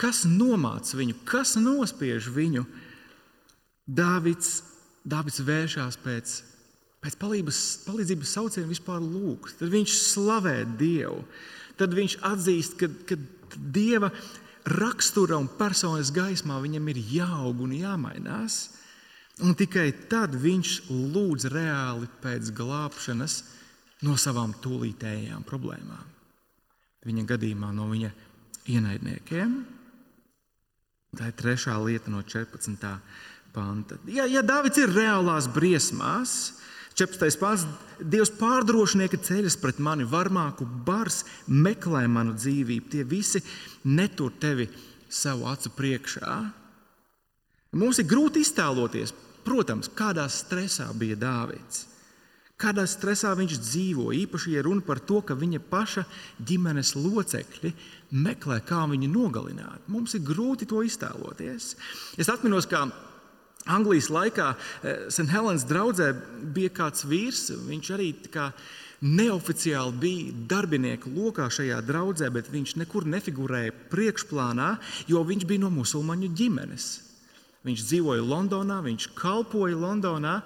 kas 0.01 0.25
nomāca 0.29 1.01
viņu, 1.01 1.19
kas 1.29 1.57
nospiež 1.61 2.31
viņu, 2.33 2.65
Dāvids, 3.87 4.61
Dāvids 5.07 5.43
vēršas 5.47 5.99
pēc, 6.03 6.39
pēc 7.05 7.19
palīdzības, 7.21 7.61
palīdzības 7.87 8.39
sauciena 8.39 8.71
vispār 8.71 9.03
lūgt. 9.03 9.59
Tad 9.61 9.75
viņš 9.75 9.99
slavē 10.13 10.59
Dievu. 10.79 11.21
Tad 11.77 11.93
viņš 11.93 12.21
atzīst, 12.25 12.79
ka, 12.81 12.89
ka 13.09 13.19
Dieva 13.57 14.11
rakstura 14.67 15.39
un 15.39 15.49
personas 15.59 16.11
gaismā 16.15 16.59
viņam 16.63 16.91
ir 16.93 17.03
jāaug 17.17 17.63
un 17.67 17.77
jāmainās. 17.77 18.59
Un 19.45 19.53
tikai 19.59 19.91
tad 20.11 20.35
viņš 20.41 20.89
lūdz 20.89 21.51
reāli 21.53 22.09
pēc 22.23 22.51
glābšanas 22.57 23.41
no 24.07 24.17
savām 24.21 24.55
tūlītējām 24.65 25.45
problēmām. 25.49 26.13
Viņa 27.07 27.25
gadījumā 27.29 27.71
no 27.77 27.91
viņa 27.91 28.11
ienaidniekiem. 28.73 29.57
Tā 31.17 31.31
ir 31.31 31.37
trešā 31.39 31.77
lieta 31.85 32.11
no 32.13 32.23
14. 32.25 32.89
panta. 33.55 33.99
Ja, 34.11 34.27
ja 34.29 34.43
Dārvids 34.45 34.81
ir 34.83 34.93
reālās 34.93 35.49
briesmās, 35.53 36.57
14. 36.97 37.37
pāns, 37.37 37.67
Dievs 38.01 38.31
pārdrošinieki 38.39 39.19
ceļas 39.25 39.57
pret 39.61 39.81
mani, 39.85 40.05
varmāku 40.09 40.65
bars 40.65 41.23
meklē 41.49 42.07
manu 42.09 42.33
dzīvību. 42.37 42.89
Tie 42.93 43.05
visi 43.09 43.43
netur 43.89 44.33
tevi 44.41 44.65
savu 45.09 45.45
acu 45.49 45.73
priekšā. 45.77 46.37
Mums 47.77 48.01
ir 48.01 48.09
grūti 48.09 48.41
iztēloties, 48.45 49.13
protams, 49.45 49.91
kādā 49.93 50.25
stresā 50.33 50.89
bija 50.97 51.19
Dāvids. 51.21 51.85
Kādā 52.57 52.87
stresā 52.89 53.35
viņš 53.37 53.59
dzīvo, 53.61 54.07
īpaši, 54.17 54.55
ja 54.57 54.63
runa 54.65 54.81
par 54.81 55.03
to, 55.05 55.21
ka 55.21 55.37
viņa 55.37 55.61
paša 55.69 56.07
ģimenes 56.49 56.95
locekļi 56.97 57.75
meklē, 58.25 58.63
kā 58.65 58.87
viņu 58.89 59.11
nogalināt. 59.13 59.85
Mums 59.93 60.17
ir 60.17 60.25
grūti 60.25 60.65
to 60.69 60.81
iztēloties. 60.87 61.75
Es 62.17 62.33
atceros, 62.33 62.69
kā 62.71 62.87
Anglijas 63.67 64.09
laikā 64.13 64.51
eh, 64.55 65.07
St. 65.11 65.29
Helēnas 65.33 65.67
draudzē 65.69 66.13
bija 66.55 66.73
kāds 66.75 67.07
vīrs. 67.09 67.49
Viņš 67.67 67.91
arī 67.97 68.11
kā, 68.33 68.51
neoficiāli 69.07 69.99
bija 70.01 70.37
darbinieku 70.49 71.11
lokā 71.13 71.49
šajā 71.53 71.81
draudzē, 71.85 72.31
bet 72.33 72.49
viņš 72.53 72.77
nekur 72.81 73.09
nefigurēja 73.13 73.75
priekšplānā, 73.93 74.71
jo 75.11 75.21
viņš 75.27 75.45
bija 75.49 75.67
no 75.67 75.73
musulmaņu 75.75 76.31
ģimenes. 76.39 76.87
Viņš 77.67 77.83
dzīvoja 77.91 78.23
Londonā, 78.23 78.79
viņš 78.87 79.11
kalpoja 79.19 79.77
Londonā, 79.77 80.39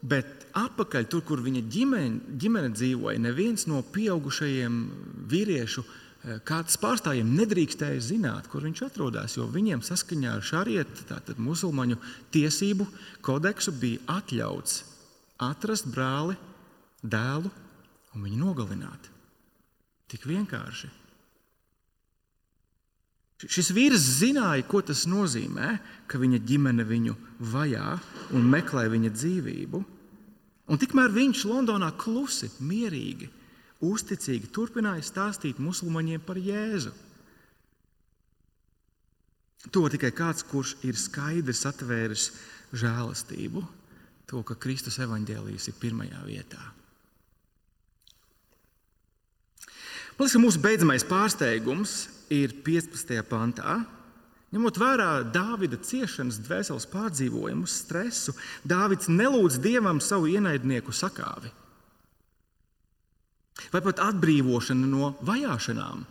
bet 0.00 0.46
apakaļ 0.56 1.08
tur, 1.10 1.24
kur 1.26 1.42
viņa 1.42 1.64
ģimene, 1.72 2.36
ģimene 2.40 2.70
dzīvoja, 2.76 3.20
neviens 3.24 3.66
no 3.68 3.82
pieaugušajiem 3.94 4.78
vīriešu 5.30 5.84
Eh, 5.84 6.09
kāds 6.20 6.76
pārstāvjiem 6.80 7.30
nedrīkstēja 7.38 8.00
zināt, 8.04 8.48
kur 8.52 8.64
viņš 8.66 8.82
atrodas, 8.84 9.38
jo 9.38 9.46
viņiem 9.48 9.80
saskaņā 9.84 10.34
ar 10.36 10.44
šarietu, 10.44 11.06
tātad 11.08 11.40
musulmaņu 11.40 11.96
tiesību 12.34 12.86
kodeksu, 13.24 13.72
bija 13.80 14.02
atļauts 14.18 14.82
atrast 15.40 15.88
brāli, 15.88 16.36
dēlu 17.00 17.48
un 18.14 18.26
viņu 18.26 18.40
nogalināt. 18.42 19.08
Tik 20.10 20.26
vienkārši. 20.28 20.90
Šis 23.48 23.70
vīrs 23.72 24.04
zināja, 24.18 24.66
ko 24.68 24.82
tas 24.84 25.06
nozīmē, 25.08 25.78
ka 26.04 26.20
viņa 26.20 26.42
ģimene 26.44 26.84
viņu 26.84 27.16
vajā 27.54 27.94
un 28.36 28.48
meklē 28.52 28.90
viņa 28.92 29.14
dzīvību. 29.16 29.80
Un 30.70 30.78
tikmēr 30.78 31.14
viņš 31.14 31.46
Londonā 31.48 31.88
klusi, 31.96 32.50
mierīgi 32.60 33.30
uzticīgi 33.84 34.50
turpināja 34.52 35.04
stāstīt 35.04 35.60
musulmaņiem 35.62 36.22
par 36.24 36.40
Jēzu. 36.40 36.92
To 39.72 39.84
tikai 39.92 40.12
kāds, 40.16 40.44
kurš 40.48 40.78
ir 40.88 40.96
skaidrs 40.96 41.66
atvēris 41.68 42.30
žēlastību, 42.72 43.62
to, 44.30 44.40
ka 44.46 44.56
Kristus 44.56 44.96
evaņģēlijas 45.04 45.68
ir 45.68 45.80
pirmajā 45.80 46.20
vietā. 46.24 46.60
Liekas, 50.16 50.36
ka 50.36 50.40
mūsu 50.40 50.60
beidzamais 50.60 51.04
pārsteigums 51.08 51.94
ir 52.32 52.52
15. 52.64 53.20
pantā. 53.28 53.80
Ņemot 54.50 54.80
vērā 54.80 55.10
Dāvida 55.30 55.78
ciešanas, 55.78 56.40
dvēseles 56.44 56.88
pārdzīvojumus, 56.90 57.76
stresu, 57.84 58.34
Dāvids 58.66 59.08
nelūdz 59.12 59.60
dievam 59.62 60.00
savu 60.02 60.28
ienaidnieku 60.32 60.92
sakāvi 60.92 61.52
vai 63.72 63.82
pat 63.84 64.02
atbrīvošana 64.10 64.88
no 64.88 65.12
vajāšanām. 65.26 66.06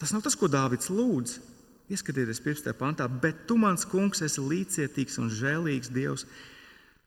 Tas 0.00 0.12
nav 0.12 0.24
tas, 0.24 0.36
ko 0.36 0.48
Dārvids 0.52 0.90
lūdz. 0.92 1.38
Ieskatieties, 1.86 2.40
15. 2.42 2.72
pantā, 2.74 3.06
bet 3.06 3.44
tu, 3.46 3.54
mans 3.60 3.86
kungs, 3.86 4.20
esi 4.26 4.42
līdzcietīgs 4.42 5.20
un 5.22 5.30
žēlīgs 5.30 5.92
Dievs, 5.94 6.26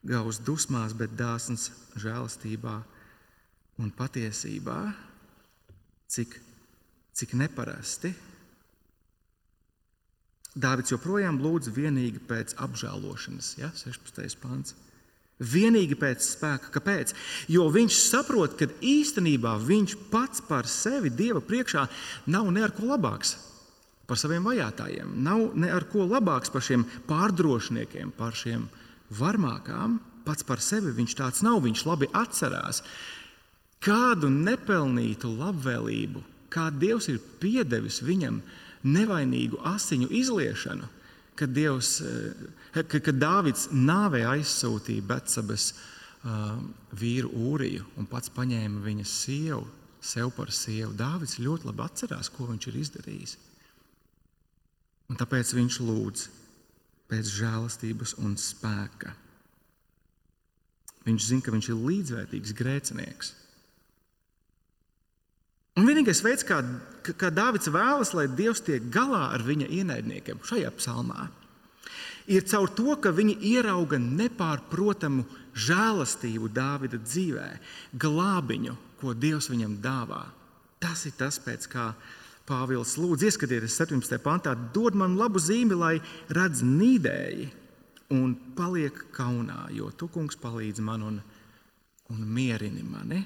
gauss 0.07 0.39
dusmās, 0.47 0.95
bet 0.95 1.17
dāsns 1.19 1.67
žēlastībā 1.99 2.77
un 3.83 3.91
patiesībā. 3.95 4.79
Cik, 6.09 6.39
cik 7.13 7.35
neparasti. 7.37 8.13
Dārvids 10.59 10.95
joprojām 10.95 11.37
lūdz 11.43 11.69
vienīgi 11.75 12.23
pēc 12.25 12.55
apžēlošanas, 12.63 13.51
ja? 13.59 13.69
16. 13.75 14.39
pants. 14.41 14.73
Vienīgi 15.39 15.95
pēc 15.95 16.23
spēka. 16.25 16.71
Kāpēc? 16.75 17.13
Jo 17.47 17.69
viņš 17.71 17.99
saprot, 18.09 18.57
ka 18.59 18.67
īstenībā 18.83 19.55
viņš 19.63 19.95
pats 20.11 20.43
par 20.43 20.67
sevi 20.67 21.11
Dieva 21.11 21.39
priekšā 21.39 21.85
nav 22.27 22.49
ne 22.51 22.65
ar 22.65 22.75
ko 22.75 22.89
labāks 22.91 23.37
par 24.09 24.17
saviem 24.17 24.41
vajātajiem, 24.41 25.11
nav 25.21 25.51
ne 25.61 25.69
ar 25.69 25.85
ko 25.85 26.01
labāks 26.09 26.49
par 26.49 26.63
šiem 26.65 26.81
pārdrošniekiem, 27.05 28.09
par 28.17 28.33
šiem 28.33 28.65
varmākām. 29.13 29.99
Pats 30.25 30.45
par 30.45 30.61
sevi 30.65 30.91
viņš 30.97 31.15
tāds 31.17 31.43
nav. 31.45 31.61
Viņš 31.63 31.85
labi 31.85 32.09
atcerās, 32.17 32.81
kādu 33.85 34.31
nepelnītu 34.33 35.29
labvēlību, 35.37 36.23
kā 36.49 36.67
Dievs 36.73 37.07
ir 37.13 37.21
piedevis 37.39 38.01
viņam 38.03 38.41
nevainīgu 38.83 39.61
asiņu 39.71 40.09
izliešanu 40.19 40.89
kad, 41.39 41.53
Dievs, 41.55 41.99
eh, 42.03 42.45
kad, 42.75 42.99
kad 43.05 43.19
Dāvids 43.19 43.69
nāvē 43.71 44.25
aizsūtīja 44.35 45.05
Betsabes 45.07 45.71
uh, 45.73 46.57
vīru 46.99 47.31
Ūriju 47.49 47.85
un 47.97 48.07
pats 48.09 48.31
paņēma 48.35 48.83
viņas 48.83 49.13
sievu 49.23 49.63
sev 50.01 50.31
par 50.35 50.51
sievu. 50.55 50.93
Dāvids 50.97 51.39
ļoti 51.39 51.69
labi 51.69 51.85
atcerās, 51.85 52.31
ko 52.31 52.49
viņš 52.49 52.67
ir 52.69 52.77
izdarījis. 52.83 53.37
Un 55.09 55.17
tāpēc 55.19 55.55
viņš 55.57 55.79
lūdz 55.83 56.27
pēc 57.09 57.33
žēlastības 57.39 58.15
un 58.21 58.35
spēka. 58.37 59.15
Viņš 61.07 61.25
zina, 61.25 61.43
ka 61.43 61.53
viņš 61.55 61.69
ir 61.71 61.83
līdzvērtīgs 61.87 62.55
grēcinieks. 62.57 63.33
Un 65.77 65.87
vienīgais 65.87 66.23
veids, 66.25 66.45
kā, 66.47 66.61
kā 67.05 67.29
Dārvids 67.33 67.69
vēlas, 67.71 68.13
lai 68.17 68.27
Dievs 68.27 68.63
tiek 68.65 68.89
galā 68.91 69.29
ar 69.35 69.43
viņa 69.45 69.69
ienaidniekiem 69.79 70.41
šajā 70.47 70.71
psalmā, 70.79 71.29
ir 72.29 72.45
caur 72.49 72.71
to, 72.75 72.95
ka 73.01 73.13
viņi 73.15 73.37
ierauga 73.53 73.99
nepārprotamu 74.01 75.25
žēlastību 75.59 76.49
Dāvida 76.53 76.99
dzīvē, 77.01 77.47
glābiņu, 78.01 78.75
ko 78.99 79.15
Dievs 79.15 79.49
viņam 79.51 79.77
dāvā. 79.83 80.25
Tas 80.79 81.05
ir 81.07 81.15
tas, 81.19 81.39
pēc 81.43 81.67
kā 81.71 81.91
Pāvils 82.49 82.95
lūdz, 82.97 83.27
ieskatieties 83.27 83.75
17. 83.77 84.17
pantā, 84.25 84.55
dod 84.73 84.95
man 84.97 85.17
labu 85.19 85.41
zīmi, 85.41 85.75
lai 85.77 85.95
redz 86.33 86.63
nīdēji 86.65 87.49
un 88.15 88.33
paliek 88.57 88.95
kaunā, 89.13 89.67
jo 89.75 89.91
tu, 89.93 90.09
kungs, 90.09 90.37
palīdzi 90.39 90.85
man 90.85 91.03
un, 91.05 91.19
un 92.09 92.23
mierini 92.25 92.81
mani. 92.81 93.21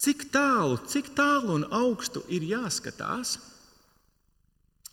Cik 0.00 0.30
tālu, 0.32 0.78
cik 0.88 1.10
tālu 1.12 1.58
un 1.58 1.66
augstu 1.76 2.22
ir 2.32 2.46
jāskatās, 2.48 3.34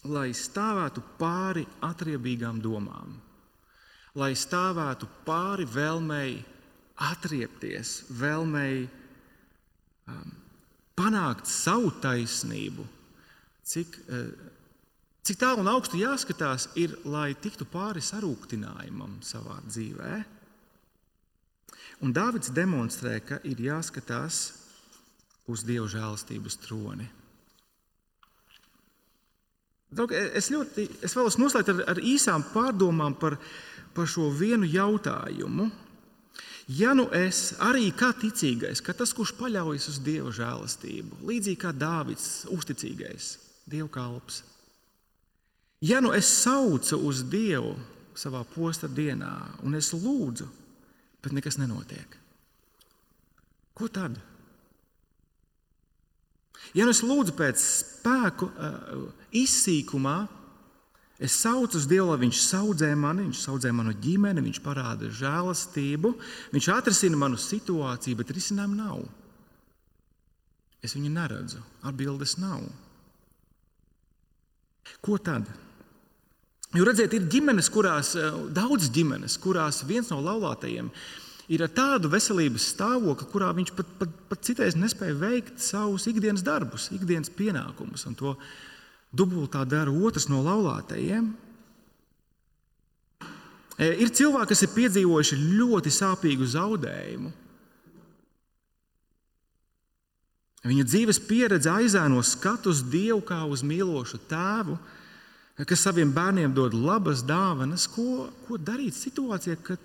lai 0.04 0.34
stāvētu 0.36 1.00
pāri 1.20 1.64
atriebīgām 1.88 2.60
domām, 2.60 3.14
lai 4.20 4.34
stāvētu 4.36 5.08
pāri 5.24 5.64
vēlmei 5.72 6.34
atriepties, 7.08 8.02
vēlmei 8.20 8.84
um, 10.12 10.36
panākt 11.00 11.48
savu 11.48 11.94
taisnību. 12.04 12.84
Cik, 13.64 13.98
uh, 14.12 14.30
cik 15.24 15.40
tālu 15.40 15.64
un 15.64 15.72
augstu 15.72 16.04
jāskatās, 16.04 16.68
ir, 16.76 17.00
lai 17.08 17.32
tiktu 17.32 17.64
pāri 17.72 18.04
sarūktinājumam 18.04 19.22
savā 19.24 19.62
dzīvē. 19.72 20.14
Un 22.04 22.12
Dārvids 22.12 22.52
demonstrē, 22.52 23.22
ka 23.24 23.40
ir 23.48 23.70
jāskatās 23.72 24.67
uz 25.48 25.64
Dieva 25.68 25.88
žēlastības 25.92 26.60
troni. 26.66 27.08
Draugi, 29.88 30.20
es, 30.36 30.50
ļoti, 30.52 30.84
es 31.08 31.16
vēlos 31.16 31.38
noslēgt 31.40 31.72
ar, 31.72 31.84
ar 31.94 32.00
īsām 32.04 32.44
pārdomām 32.52 33.16
par, 33.20 33.38
par 33.96 34.10
šo 34.12 34.28
vienu 34.36 34.68
jautājumu. 34.68 35.70
Ja 36.68 36.92
nu 36.92 37.06
es 37.16 37.54
arī 37.64 37.94
kā 37.96 38.10
ticīgais, 38.12 38.82
ka 38.84 38.92
tas, 38.92 39.14
kurš 39.16 39.32
paļaujas 39.40 39.88
uz 39.94 40.02
Dieva 40.04 40.34
žēlastību, 40.36 41.22
līdzīgi 41.30 41.62
kā 41.62 41.72
Dāvids, 41.72 42.44
uzticīgais, 42.52 43.30
Dieva 43.72 43.88
kalps, 43.88 44.42
ja 45.80 46.02
nu 46.04 46.12
es 46.12 46.28
saucu 46.44 47.00
uz 47.08 47.24
Dievu 47.32 47.78
savā 48.20 48.44
posta 48.52 48.90
dienā 48.92 49.32
un 49.64 49.80
es 49.80 49.94
lūdzu, 49.96 50.50
bet 51.24 51.38
nekas 51.38 51.56
nenotiek, 51.62 52.20
ko 53.78 53.88
tad? 53.88 54.20
Ja 56.76 56.88
nu 56.88 56.92
es 56.96 57.04
lūdzu 57.06 57.36
pēc 57.38 57.62
spēku 57.62 58.50
izsīkumā, 59.36 60.18
Es 61.18 61.34
saucu 61.34 61.80
uz 61.80 61.88
Dievu, 61.90 62.12
lai 62.12 62.20
Viņš 62.22 62.40
audzē 62.60 62.92
mani, 62.94 63.24
Viņš 63.26 63.48
audzē 63.50 63.72
manu 63.74 63.96
ģimeni, 63.98 64.44
Viņš 64.46 64.60
parāda 64.62 65.10
žēlastību, 65.10 66.12
Viņš 66.54 66.68
atrisina 66.76 67.18
manu 67.18 67.40
situāciju, 67.42 68.20
bet 68.20 68.34
risinājumu 68.38 68.78
nav. 68.78 69.00
Es 70.86 70.94
viņu 70.94 71.10
neredzu, 71.10 71.64
atbildes 71.90 72.38
nav. 72.38 72.62
Ko 75.02 75.18
tad? 75.18 75.50
Jo 76.76 76.86
redziet, 76.86 77.16
ir 77.16 77.26
ģimenes, 77.32 77.72
kurās, 77.74 78.14
eh, 78.16 78.38
daudz 78.54 78.92
ģimenes, 78.94 79.40
kurās 79.42 79.82
viens 79.88 80.12
no 80.12 80.22
laulātajiem 80.22 80.92
ir 80.92 81.27
ar 81.56 81.72
tādu 81.72 82.12
veselības 82.12 82.66
stāvokli, 82.74 83.28
kurā 83.32 83.54
viņš 83.56 83.74
pat, 83.78 83.92
pat, 84.02 84.16
pat 84.28 84.44
citreiz 84.44 84.76
nespēja 84.76 85.16
veikt 85.16 85.62
savus 85.64 86.08
ikdienas 86.12 86.44
darbus, 86.44 86.90
ikdienas 86.92 87.32
pienākumus. 87.32 88.04
Un 88.10 88.18
to 88.20 88.34
dubultā 89.16 89.64
dara 89.64 89.92
otrs 89.92 90.28
no 90.28 90.42
laulātajiem. 90.44 91.30
E, 93.78 93.92
ir 94.04 94.12
cilvēki, 94.12 94.52
kas 94.52 94.66
ir 94.66 94.74
piedzīvojuši 94.76 95.40
ļoti 95.56 95.94
sāpīgu 95.94 96.52
zaudējumu. 96.52 97.32
Viņa 100.68 100.84
dzīves 100.84 101.22
pieredze 101.30 101.72
aizēno 101.72 102.20
skatu 102.26 102.74
uz 102.74 102.82
Dievu 102.92 103.22
kā 103.24 103.40
uz 103.48 103.62
mīlošu 103.64 104.20
tēvu, 104.28 104.76
kas 105.64 105.86
saviem 105.86 106.12
bērniem 106.12 106.52
dod 106.52 106.76
labas 106.76 107.22
dāvanas. 107.24 107.88
Ko, 107.88 108.28
ko 108.44 108.60
darīt 108.60 108.98
situācijā, 108.98 109.56
kad, 109.64 109.80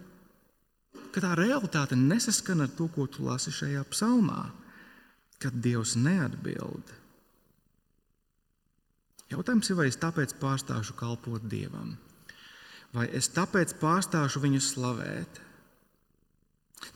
kad 1.12 1.26
tā 1.26 1.34
realitāte 1.38 1.96
nesaskan 1.98 2.64
ar 2.64 2.72
to, 2.76 2.88
ko 2.92 3.06
tu 3.06 3.26
lasi 3.26 3.52
šajā 3.54 3.84
psalmā, 3.92 4.46
kad 5.42 5.56
Dievs 5.64 5.94
neatbild? 6.00 6.92
Jautājums 9.32 9.70
ir, 9.70 9.78
vai 9.78 9.88
es 9.88 9.96
tāpēc 10.00 10.34
pārstāšu 10.40 10.96
kalpot 10.98 11.44
Dievam, 11.48 11.94
vai 12.92 13.06
es 13.16 13.30
tāpēc 13.32 13.76
pārstāšu 13.80 14.42
viņu 14.42 14.60
slavēt. 14.60 15.40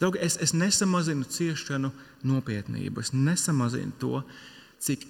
Draugi, 0.00 0.20
es, 0.20 0.36
es 0.42 0.52
nesamazinu 0.52 1.24
ciešanu 1.30 1.92
nopietnību, 2.26 3.00
es 3.00 3.14
nesamazinu 3.16 3.94
to, 4.02 4.20
cik 4.82 5.06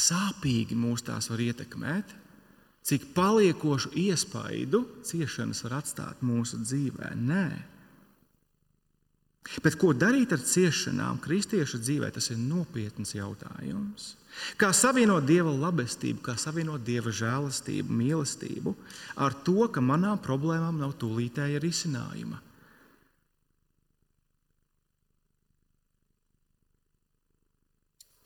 sāpīgi 0.00 0.76
mūs 0.78 1.04
tās 1.04 1.28
var 1.32 1.42
ietekmēt, 1.44 2.14
cik 2.86 3.10
paliekošu 3.16 3.92
iespaidu 3.98 4.84
ciešanas 5.04 5.64
var 5.66 5.80
atstāt 5.80 6.22
mūsu 6.24 6.60
dzīvē. 6.62 7.12
Nē. 7.18 7.48
Bet 9.64 9.78
ko 9.80 9.92
darīt 9.96 10.34
ar 10.36 10.42
ciešanām 10.44 11.20
kristiešu 11.24 11.80
dzīvē, 11.80 12.10
tas 12.12 12.28
ir 12.32 12.40
nopietns 12.40 13.14
jautājums. 13.16 14.14
Kā 14.60 14.68
savienot 14.76 15.24
dieva 15.24 15.52
labestību, 15.54 16.20
kā 16.26 16.34
savienot 16.36 16.82
dieva 16.84 17.12
žēlastību, 17.14 17.94
mīlestību 18.00 18.74
ar 19.24 19.36
to, 19.46 19.62
ka 19.72 19.80
manām 19.80 20.20
problēmām 20.20 20.82
nav 20.82 20.92
tūlītēja 21.00 21.62
risinājuma. 21.64 22.42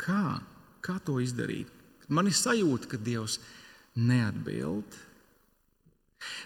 Kā? 0.00 0.40
Kā 0.82 0.96
to 1.04 1.20
izdarīt? 1.22 1.68
Man 2.10 2.26
ir 2.26 2.34
sajūta, 2.34 2.88
ka 2.90 2.98
Dievs 2.98 3.36
neatbild. 4.00 4.96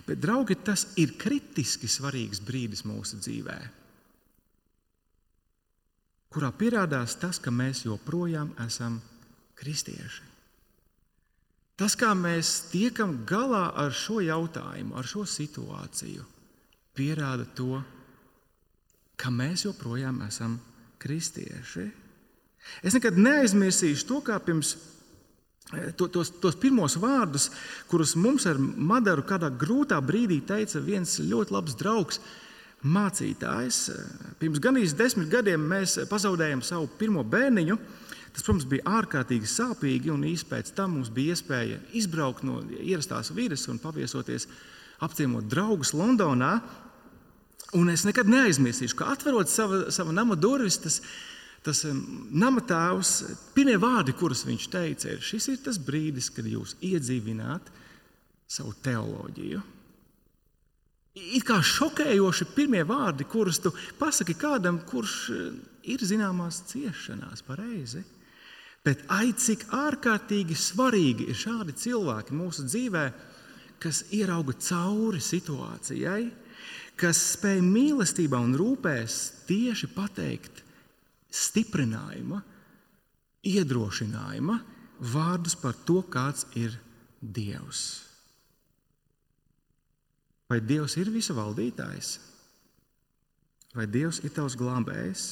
Bet, 0.05 0.21
draugi, 0.21 0.59
tas 0.67 0.89
ir 1.01 1.15
kritiski 1.19 1.89
svarīgs 1.89 2.43
brīdis 2.45 2.85
mūsu 2.85 3.23
dzīvēm 3.23 3.84
kurā 6.35 6.51
pierādās 6.51 7.15
tas, 7.23 7.39
ka 7.39 7.53
mēs 7.55 7.85
joprojām 7.87 8.51
esam 8.67 8.99
kristieši. 9.59 10.33
Tas, 11.79 11.97
kā 11.99 12.13
mēs 12.15 12.69
tiekam 12.71 13.21
galā 13.27 13.69
ar 13.83 13.95
šo 13.95 14.21
jautājumu, 14.23 14.95
ar 14.99 15.07
šo 15.11 15.25
situāciju, 15.27 16.23
pierāda 16.95 17.47
to, 17.59 17.81
ka 19.19 19.31
mēs 19.35 19.67
joprojām 19.67 20.21
esam 20.27 20.59
kristieši. 21.03 21.89
Es 22.87 22.95
nekad 22.95 23.19
neaizmirsīšu 23.19 24.07
to, 24.09 24.21
kā 24.25 24.39
pirms 24.43 24.77
eh, 25.75 25.91
to, 25.99 26.07
tos, 26.09 26.31
tos 26.43 26.57
pirmos 26.61 26.97
vārdus, 27.03 27.51
kurus 27.91 28.15
mums 28.17 28.47
ar 28.51 28.59
Madaru 28.59 29.27
kādā 29.27 29.51
grūtā 29.51 29.99
brīdī 30.03 30.41
teica 30.47 30.83
viens 30.83 31.19
ļoti 31.21 31.55
labs 31.55 31.77
draugs 31.81 32.23
mācītājs. 32.85 33.79
Pirms 34.41 34.61
gandrīz 34.63 34.95
desmit 34.97 35.31
gadiem 35.33 35.63
mēs 35.71 35.97
pazaudējām 36.11 36.63
savu 36.65 36.89
pirmo 37.01 37.25
bērniņu. 37.25 37.79
Tas, 38.35 38.43
protams, 38.43 38.67
bija 38.67 38.97
ārkārtīgi 38.99 39.47
sāpīgi, 39.47 40.11
un 40.11 40.25
īsi 40.27 40.49
pēc 40.51 40.73
tam 40.75 40.97
mums 40.97 41.11
bija 41.15 41.37
iespēja 41.37 41.79
izbraukt 41.95 42.43
no 42.43 42.59
ierastās 42.83 43.31
vidas 43.35 43.69
un 43.71 43.79
paviesoties, 43.79 44.49
apciemot 45.07 45.47
draugus 45.51 45.95
Londonā. 45.95 46.57
Un 47.79 47.93
es 47.93 48.03
nekad 48.07 48.29
neaizmirsīšu, 48.31 48.97
ka 48.99 49.13
atverot 49.15 49.51
sava, 49.51 49.85
sava 49.95 50.15
nama 50.15 50.35
durvis, 50.39 50.81
tas, 50.83 50.99
tas 51.67 51.85
nama 51.87 52.63
tēvs, 52.67 53.15
pirmie 53.55 53.79
vārdi, 53.83 54.17
kurus 54.19 54.45
viņš 54.47 54.67
teica, 54.71 55.15
ir: 55.15 55.23
Šis 55.23 55.49
ir 55.55 55.63
tas 55.63 55.79
brīdis, 55.79 56.31
kad 56.35 56.47
jūs 56.51 56.75
iedzīvināt 56.83 57.71
savu 58.51 58.75
teoloģiju. 58.83 59.63
It 61.15 61.45
kā 61.47 61.61
šokējoši 61.63 62.49
pirmie 62.57 62.83
vārdi, 62.87 63.27
kurus 63.31 63.61
tu 63.63 63.71
pasaki 64.01 64.35
kādam, 64.35 64.81
kurš 64.89 65.15
eh, 65.31 65.45
ir 65.95 66.03
zināmās 66.03 66.65
ciešanās, 66.73 67.45
pareizi. 67.47 68.03
Bet 68.85 69.05
ai, 69.09 69.31
cik 69.33 69.69
ārkārtīgi 69.73 70.57
svarīgi 70.59 71.31
ir 71.31 71.39
šādi 71.39 71.73
cilvēki 71.81 72.35
mūsu 72.37 72.67
dzīvē, 72.67 73.05
kas 73.81 74.03
ierauga 74.17 74.57
cauri 74.59 75.23
situācijai, 75.23 76.25
kas 77.01 77.21
spēj 77.37 77.63
mīlestībā 77.65 78.41
un 78.43 78.57
rūpēs 78.59 79.21
tieši 79.49 79.89
pateikt 79.95 80.61
stiprinājuma, 81.35 82.43
iedrošinājuma 83.55 84.59
vārdus 85.15 85.57
par 85.63 85.79
to, 85.87 86.03
kāds 86.11 86.49
ir 86.59 86.75
Dievs. 87.25 88.14
Vai 90.51 90.61
Dievs 90.61 90.99
ir 91.01 91.11
visa 91.13 91.35
valdītājs? 91.37 92.19
Vai 93.75 93.89
Dievs 93.91 94.21
ir 94.23 94.35
tavs 94.35 94.57
glābējs? 94.61 95.25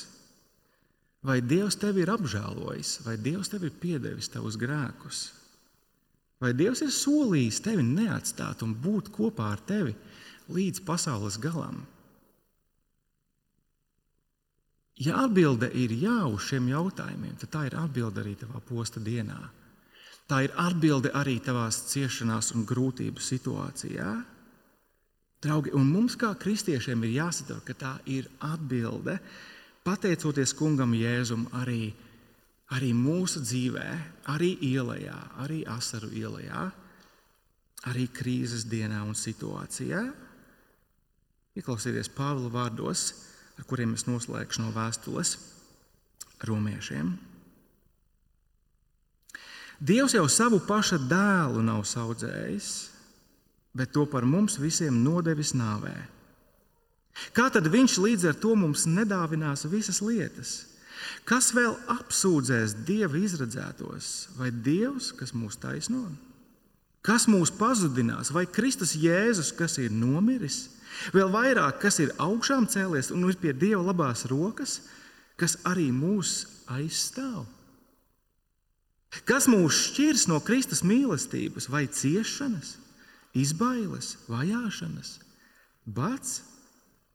Vai 1.23 1.39
Dievs 1.45 1.77
tevi 1.79 2.03
ir 2.03 2.11
apžēlojis, 2.11 2.97
vai 3.07 3.15
Dievs 3.21 3.53
tev 3.53 3.69
ir 3.69 3.77
piedevis 3.79 4.31
tavus 4.33 4.57
grēkus? 4.59 5.21
Vai 6.43 6.51
Dievs 6.59 6.83
ir 6.83 6.91
solījis 6.91 7.61
tevi 7.63 7.85
neatstāt 7.87 8.65
un 8.67 8.75
būt 8.75 9.13
kopā 9.15 9.53
ar 9.55 9.63
tevi 9.63 9.95
līdz 10.51 10.83
pasaules 10.89 11.39
galam? 11.39 11.85
Ja 15.03 15.23
atbilde 15.25 15.71
ir 15.79 15.95
jā 15.95 16.19
uz 16.27 16.49
šiem 16.49 16.67
jautājumiem, 16.73 17.39
tad 17.41 17.53
tā 17.55 17.63
ir 17.69 17.79
atbilde 17.79 18.21
arī 18.23 18.35
tavā 18.39 18.59
posta 18.67 19.01
dienā. 19.01 19.39
Tā 20.27 20.43
ir 20.47 20.53
atbilde 20.59 21.11
arī 21.19 21.39
tavās 21.43 21.79
ciešanās 21.93 22.53
un 22.57 22.67
grūtību 22.67 23.23
situācijā. 23.23 24.11
Draugi, 25.43 25.73
un 25.75 25.89
mums 25.91 26.15
kā 26.15 26.31
kristiešiem 26.39 27.03
ir 27.03 27.17
jāsaprot, 27.17 27.65
ka 27.67 27.75
tā 27.75 27.93
ir 28.07 28.29
atbilde, 28.47 29.17
pateicoties 29.83 30.53
kungam 30.55 30.93
Jēzum 30.95 31.49
arī, 31.59 31.91
arī 32.71 32.93
mūsu 32.95 33.43
dzīvē, 33.43 33.87
arī 34.31 34.53
ielā, 34.71 35.17
arī 35.43 35.65
asaru 35.67 36.13
ielā, 36.15 36.69
arī 37.91 38.07
krīzes 38.15 38.69
dienā 38.71 39.03
un 39.03 39.19
situācijā. 39.19 40.05
Ieklausieties 41.59 42.13
Pāvila 42.15 42.53
vārdos, 42.53 43.09
ar 43.59 43.67
kuriem 43.67 43.97
es 43.99 44.07
noslēgšu 44.07 44.63
no 44.63 44.71
vēstules 44.77 45.35
romiešiem. 46.47 47.11
Dievs 49.83 50.15
jau 50.15 50.29
savu 50.31 50.63
paša 50.63 51.03
dēlu 51.11 51.67
nav 51.67 51.83
audzējis 51.83 52.92
bet 53.77 53.93
to 53.93 54.05
par 54.09 54.27
mums 54.29 54.59
visiem 54.61 55.03
nodevis 55.05 55.55
nāvē. 55.57 55.95
Kā 57.37 57.49
tad 57.53 57.69
viņš 57.69 57.97
līdz 58.01 58.29
ar 58.31 58.37
to 58.41 58.55
mums 58.57 58.87
nedāvinās 58.89 59.67
visas 59.69 60.01
lietas? 60.05 60.53
Kas 61.29 61.51
vēl 61.55 61.75
apsūdzēs 61.93 62.77
Dieva 62.87 63.19
izredzētos, 63.19 64.33
vai 64.39 64.51
Dievs, 64.53 65.11
kas 65.17 65.35
mūs 65.37 65.59
taisno? 65.61 66.05
Kas 67.03 67.27
mūs 67.27 67.51
pazudinās? 67.59 68.31
Vai 68.35 68.45
Kristus 68.47 68.95
Jēzus, 68.95 69.51
kas 69.59 69.79
ir 69.83 69.91
nomiris, 69.91 70.69
vēl 71.15 71.33
vairāk, 71.33 71.81
kas 71.83 71.99
ir 72.05 72.15
augšām 72.23 72.69
cēlies 72.71 73.11
un 73.15 73.27
ir 73.27 73.39
pie 73.43 73.55
Dieva 73.57 73.83
labās 73.89 74.25
rokas, 74.31 74.79
kas 75.41 75.59
arī 75.67 75.91
mūs 75.95 76.45
aizstāv? 76.71 77.43
Kas 79.29 79.49
mūs 79.51 79.91
šķirs 79.91 80.29
no 80.31 80.39
Kristus 80.41 80.81
mīlestības, 80.87 81.67
vai 81.69 81.85
ciešanas, 81.91 82.79
izbailes, 83.39 84.17
vajāšanas, 84.31 85.17
bats, 85.87 86.43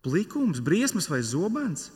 plikums, 0.06 0.62
briesmas 0.64 1.10
vai 1.12 1.22
zobens? 1.26 1.90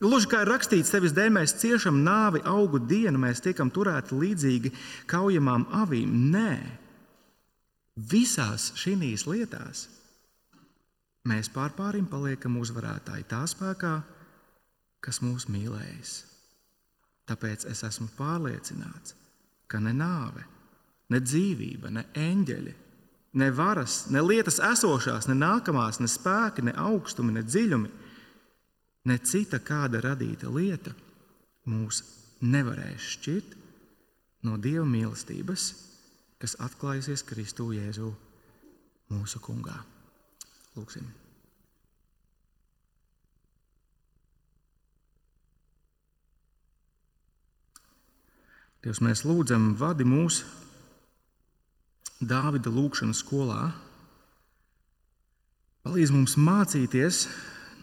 Gluži 0.00 0.30
kā 0.32 0.38
ir 0.44 0.48
rakstīts, 0.48 0.92
tevis 0.94 1.12
dēļ 1.12 1.34
mēs 1.34 1.58
ciešam 1.60 1.98
nāvi 2.00 2.40
augu 2.48 2.78
dienu, 2.80 3.20
mēs 3.20 3.42
tiekam 3.44 3.68
turēti 3.68 4.16
līdzīgi 4.16 4.72
kaujamām 5.10 5.66
avīm. 5.76 6.14
Nē, 6.32 6.54
visās 8.08 8.70
šīs 8.80 9.26
lietās 9.28 9.88
mēs 11.28 11.52
pārpārim 11.52 12.06
paliekam 12.08 12.56
uzvarētāji 12.56 13.28
tā 13.28 13.42
spēkā, 13.52 13.92
kas 15.04 15.20
mūs 15.20 15.50
mīlējis. 15.52 16.14
Tāpēc 17.28 17.68
es 17.68 17.84
esmu 17.84 18.08
pārliecināts, 18.16 19.12
ka 19.68 19.78
ne 19.84 19.92
nāve, 19.94 20.46
ne 21.12 21.20
dzīvība, 21.20 21.92
ne 21.92 22.06
eņģeļi, 22.16 22.72
ne 23.32 23.50
varas, 23.54 24.06
ne 24.10 24.22
lietas 24.24 24.58
esošās, 24.64 25.28
ne 25.30 25.36
nākamās, 25.38 26.00
ne 26.02 26.08
spēki, 26.10 26.64
ne 26.66 26.74
augstumi, 26.76 27.34
ne 27.36 27.44
dziļumi 27.46 27.92
Ne 29.08 29.16
cita 29.24 29.60
kāda 29.64 30.02
radīta 30.04 30.50
lieta 30.52 30.92
mūs 31.70 32.02
nevarēs 32.44 33.06
šķirt 33.14 33.54
no 34.44 34.58
Dieva 34.60 34.84
mīlestības, 34.88 35.70
kas 36.40 36.56
atklājusies 36.60 37.24
Kristu 37.24 37.70
Jēzu 37.72 38.10
mūsu 39.12 39.40
kungā. 39.40 39.78
Lūksim! 40.76 41.08
Dievs, 48.80 49.00
mēs 49.04 49.24
lūdzam, 49.28 49.74
vadi 49.76 50.06
mūsu 50.08 50.44
Dāvida 52.20 52.68
lūgšanas 52.68 53.22
skolā. 53.24 53.70
Palīdz 55.86 56.12
mums 56.12 56.36
mācīties 56.36 57.24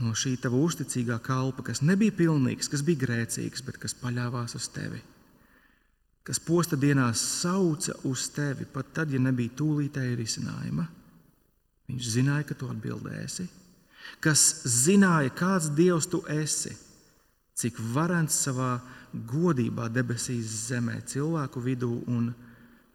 no 0.04 0.14
šī 0.14 0.36
tava 0.42 0.60
uzticīgā 0.62 1.18
kalpa, 1.26 1.66
kas 1.66 1.82
nebija 1.82 2.14
pilnīgs, 2.14 2.70
kas 2.70 2.84
bija 2.86 3.02
grēcīgs, 3.08 3.64
bet 3.66 3.80
kas 3.82 3.98
paļāvās 3.98 4.54
uz 4.60 4.68
tevi. 4.74 5.02
Kas 6.28 6.42
posta 6.44 6.78
dienās 6.78 7.22
sauca 7.42 7.96
uz 8.06 8.28
tevi, 8.36 8.68
pat 8.70 8.92
tad, 8.94 9.14
ja 9.16 9.20
nebija 9.24 9.56
tūlītēji 9.58 10.18
risinājuma. 10.20 10.86
Viņš 11.88 12.10
zināja, 12.18 12.50
ka 12.50 12.58
tu 12.60 12.68
atbildēsi. 12.70 13.48
Kas 14.24 14.44
zināja, 14.68 15.32
kāds 15.34 15.72
dievs 15.76 16.08
tu 16.12 16.20
esi, 16.30 16.76
cik 17.58 17.80
varants 17.96 18.38
savā 18.46 18.76
godībā 19.32 19.88
debesīs, 19.90 20.52
zemē, 20.68 21.00
cilvēku 21.10 21.64
vidū 21.64 21.94
un 22.12 22.30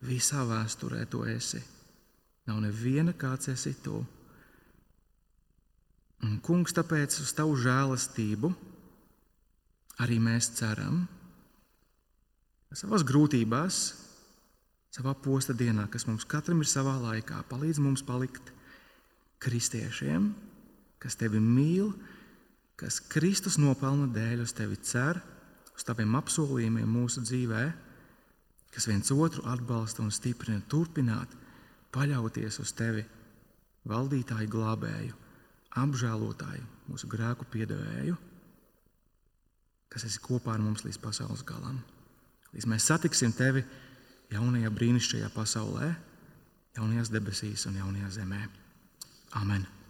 visā 0.03 0.42
vēsturē 0.48 1.05
tu 1.11 1.22
esi. 1.28 1.62
Nav 2.48 2.59
neviena, 2.64 3.14
kāds 3.14 3.50
esi 3.53 3.74
tu. 3.84 4.00
Un, 6.22 6.38
kungs, 6.42 6.74
tāpēc 6.74 7.18
uz 7.22 7.32
tavu 7.34 7.57
žēlastību 7.59 8.53
arī 10.03 10.18
mēs 10.22 10.53
ceram. 10.59 11.05
Savās 12.72 13.05
grūtībās, 13.05 13.78
savā 14.94 15.12
posta 15.24 15.55
dienā, 15.57 15.84
kas 15.92 16.07
mums 16.09 16.24
katram 16.28 16.62
ir 16.62 16.70
savā 16.70 16.94
laikā, 17.03 17.42
palīdz 17.50 17.82
mums 17.84 18.05
palikt 18.07 18.53
kristiešiem, 19.42 20.30
kas 21.03 21.18
tevi 21.20 21.40
mīl, 21.42 21.90
kas 22.80 23.00
Kristus 23.12 23.59
nopelna 23.61 24.09
dēļ 24.14 24.44
uz 24.46 24.55
tevi 24.57 24.78
cer, 24.80 25.20
uz 25.76 25.84
taviem 25.86 26.14
apsolījumiem 26.18 26.88
mūsu 26.88 27.22
dzīvē, 27.26 27.64
kas 28.72 28.88
viens 28.88 29.10
otru 29.12 29.44
atbalsta 29.48 30.02
un 30.04 30.12
stiprina, 30.14 30.62
turpināt 30.68 31.34
paļauties 31.92 32.60
uz 32.62 32.72
tevi, 32.76 33.04
valdītāju 33.88 34.48
glābēju 34.52 35.18
apžēlotāju, 35.82 36.64
mūsu 36.88 37.08
grēku 37.10 37.46
piedevēju, 37.52 38.16
kas 39.92 40.06
esi 40.08 40.20
kopā 40.24 40.56
ar 40.56 40.64
mums 40.64 40.84
līdz 40.86 41.00
pasaules 41.02 41.44
galam. 41.48 41.80
Līdz 42.52 42.68
mēs 42.68 42.88
satiksim 42.88 43.32
tevi 43.36 43.64
jaunajā 44.32 44.72
brīnišķīgajā 44.72 45.32
pasaulē, 45.36 45.92
jaunajās 46.76 47.12
debesīs 47.12 47.68
un 47.68 47.80
jaunajā 47.80 48.16
zemē. 48.20 48.42
Amen! 49.40 49.82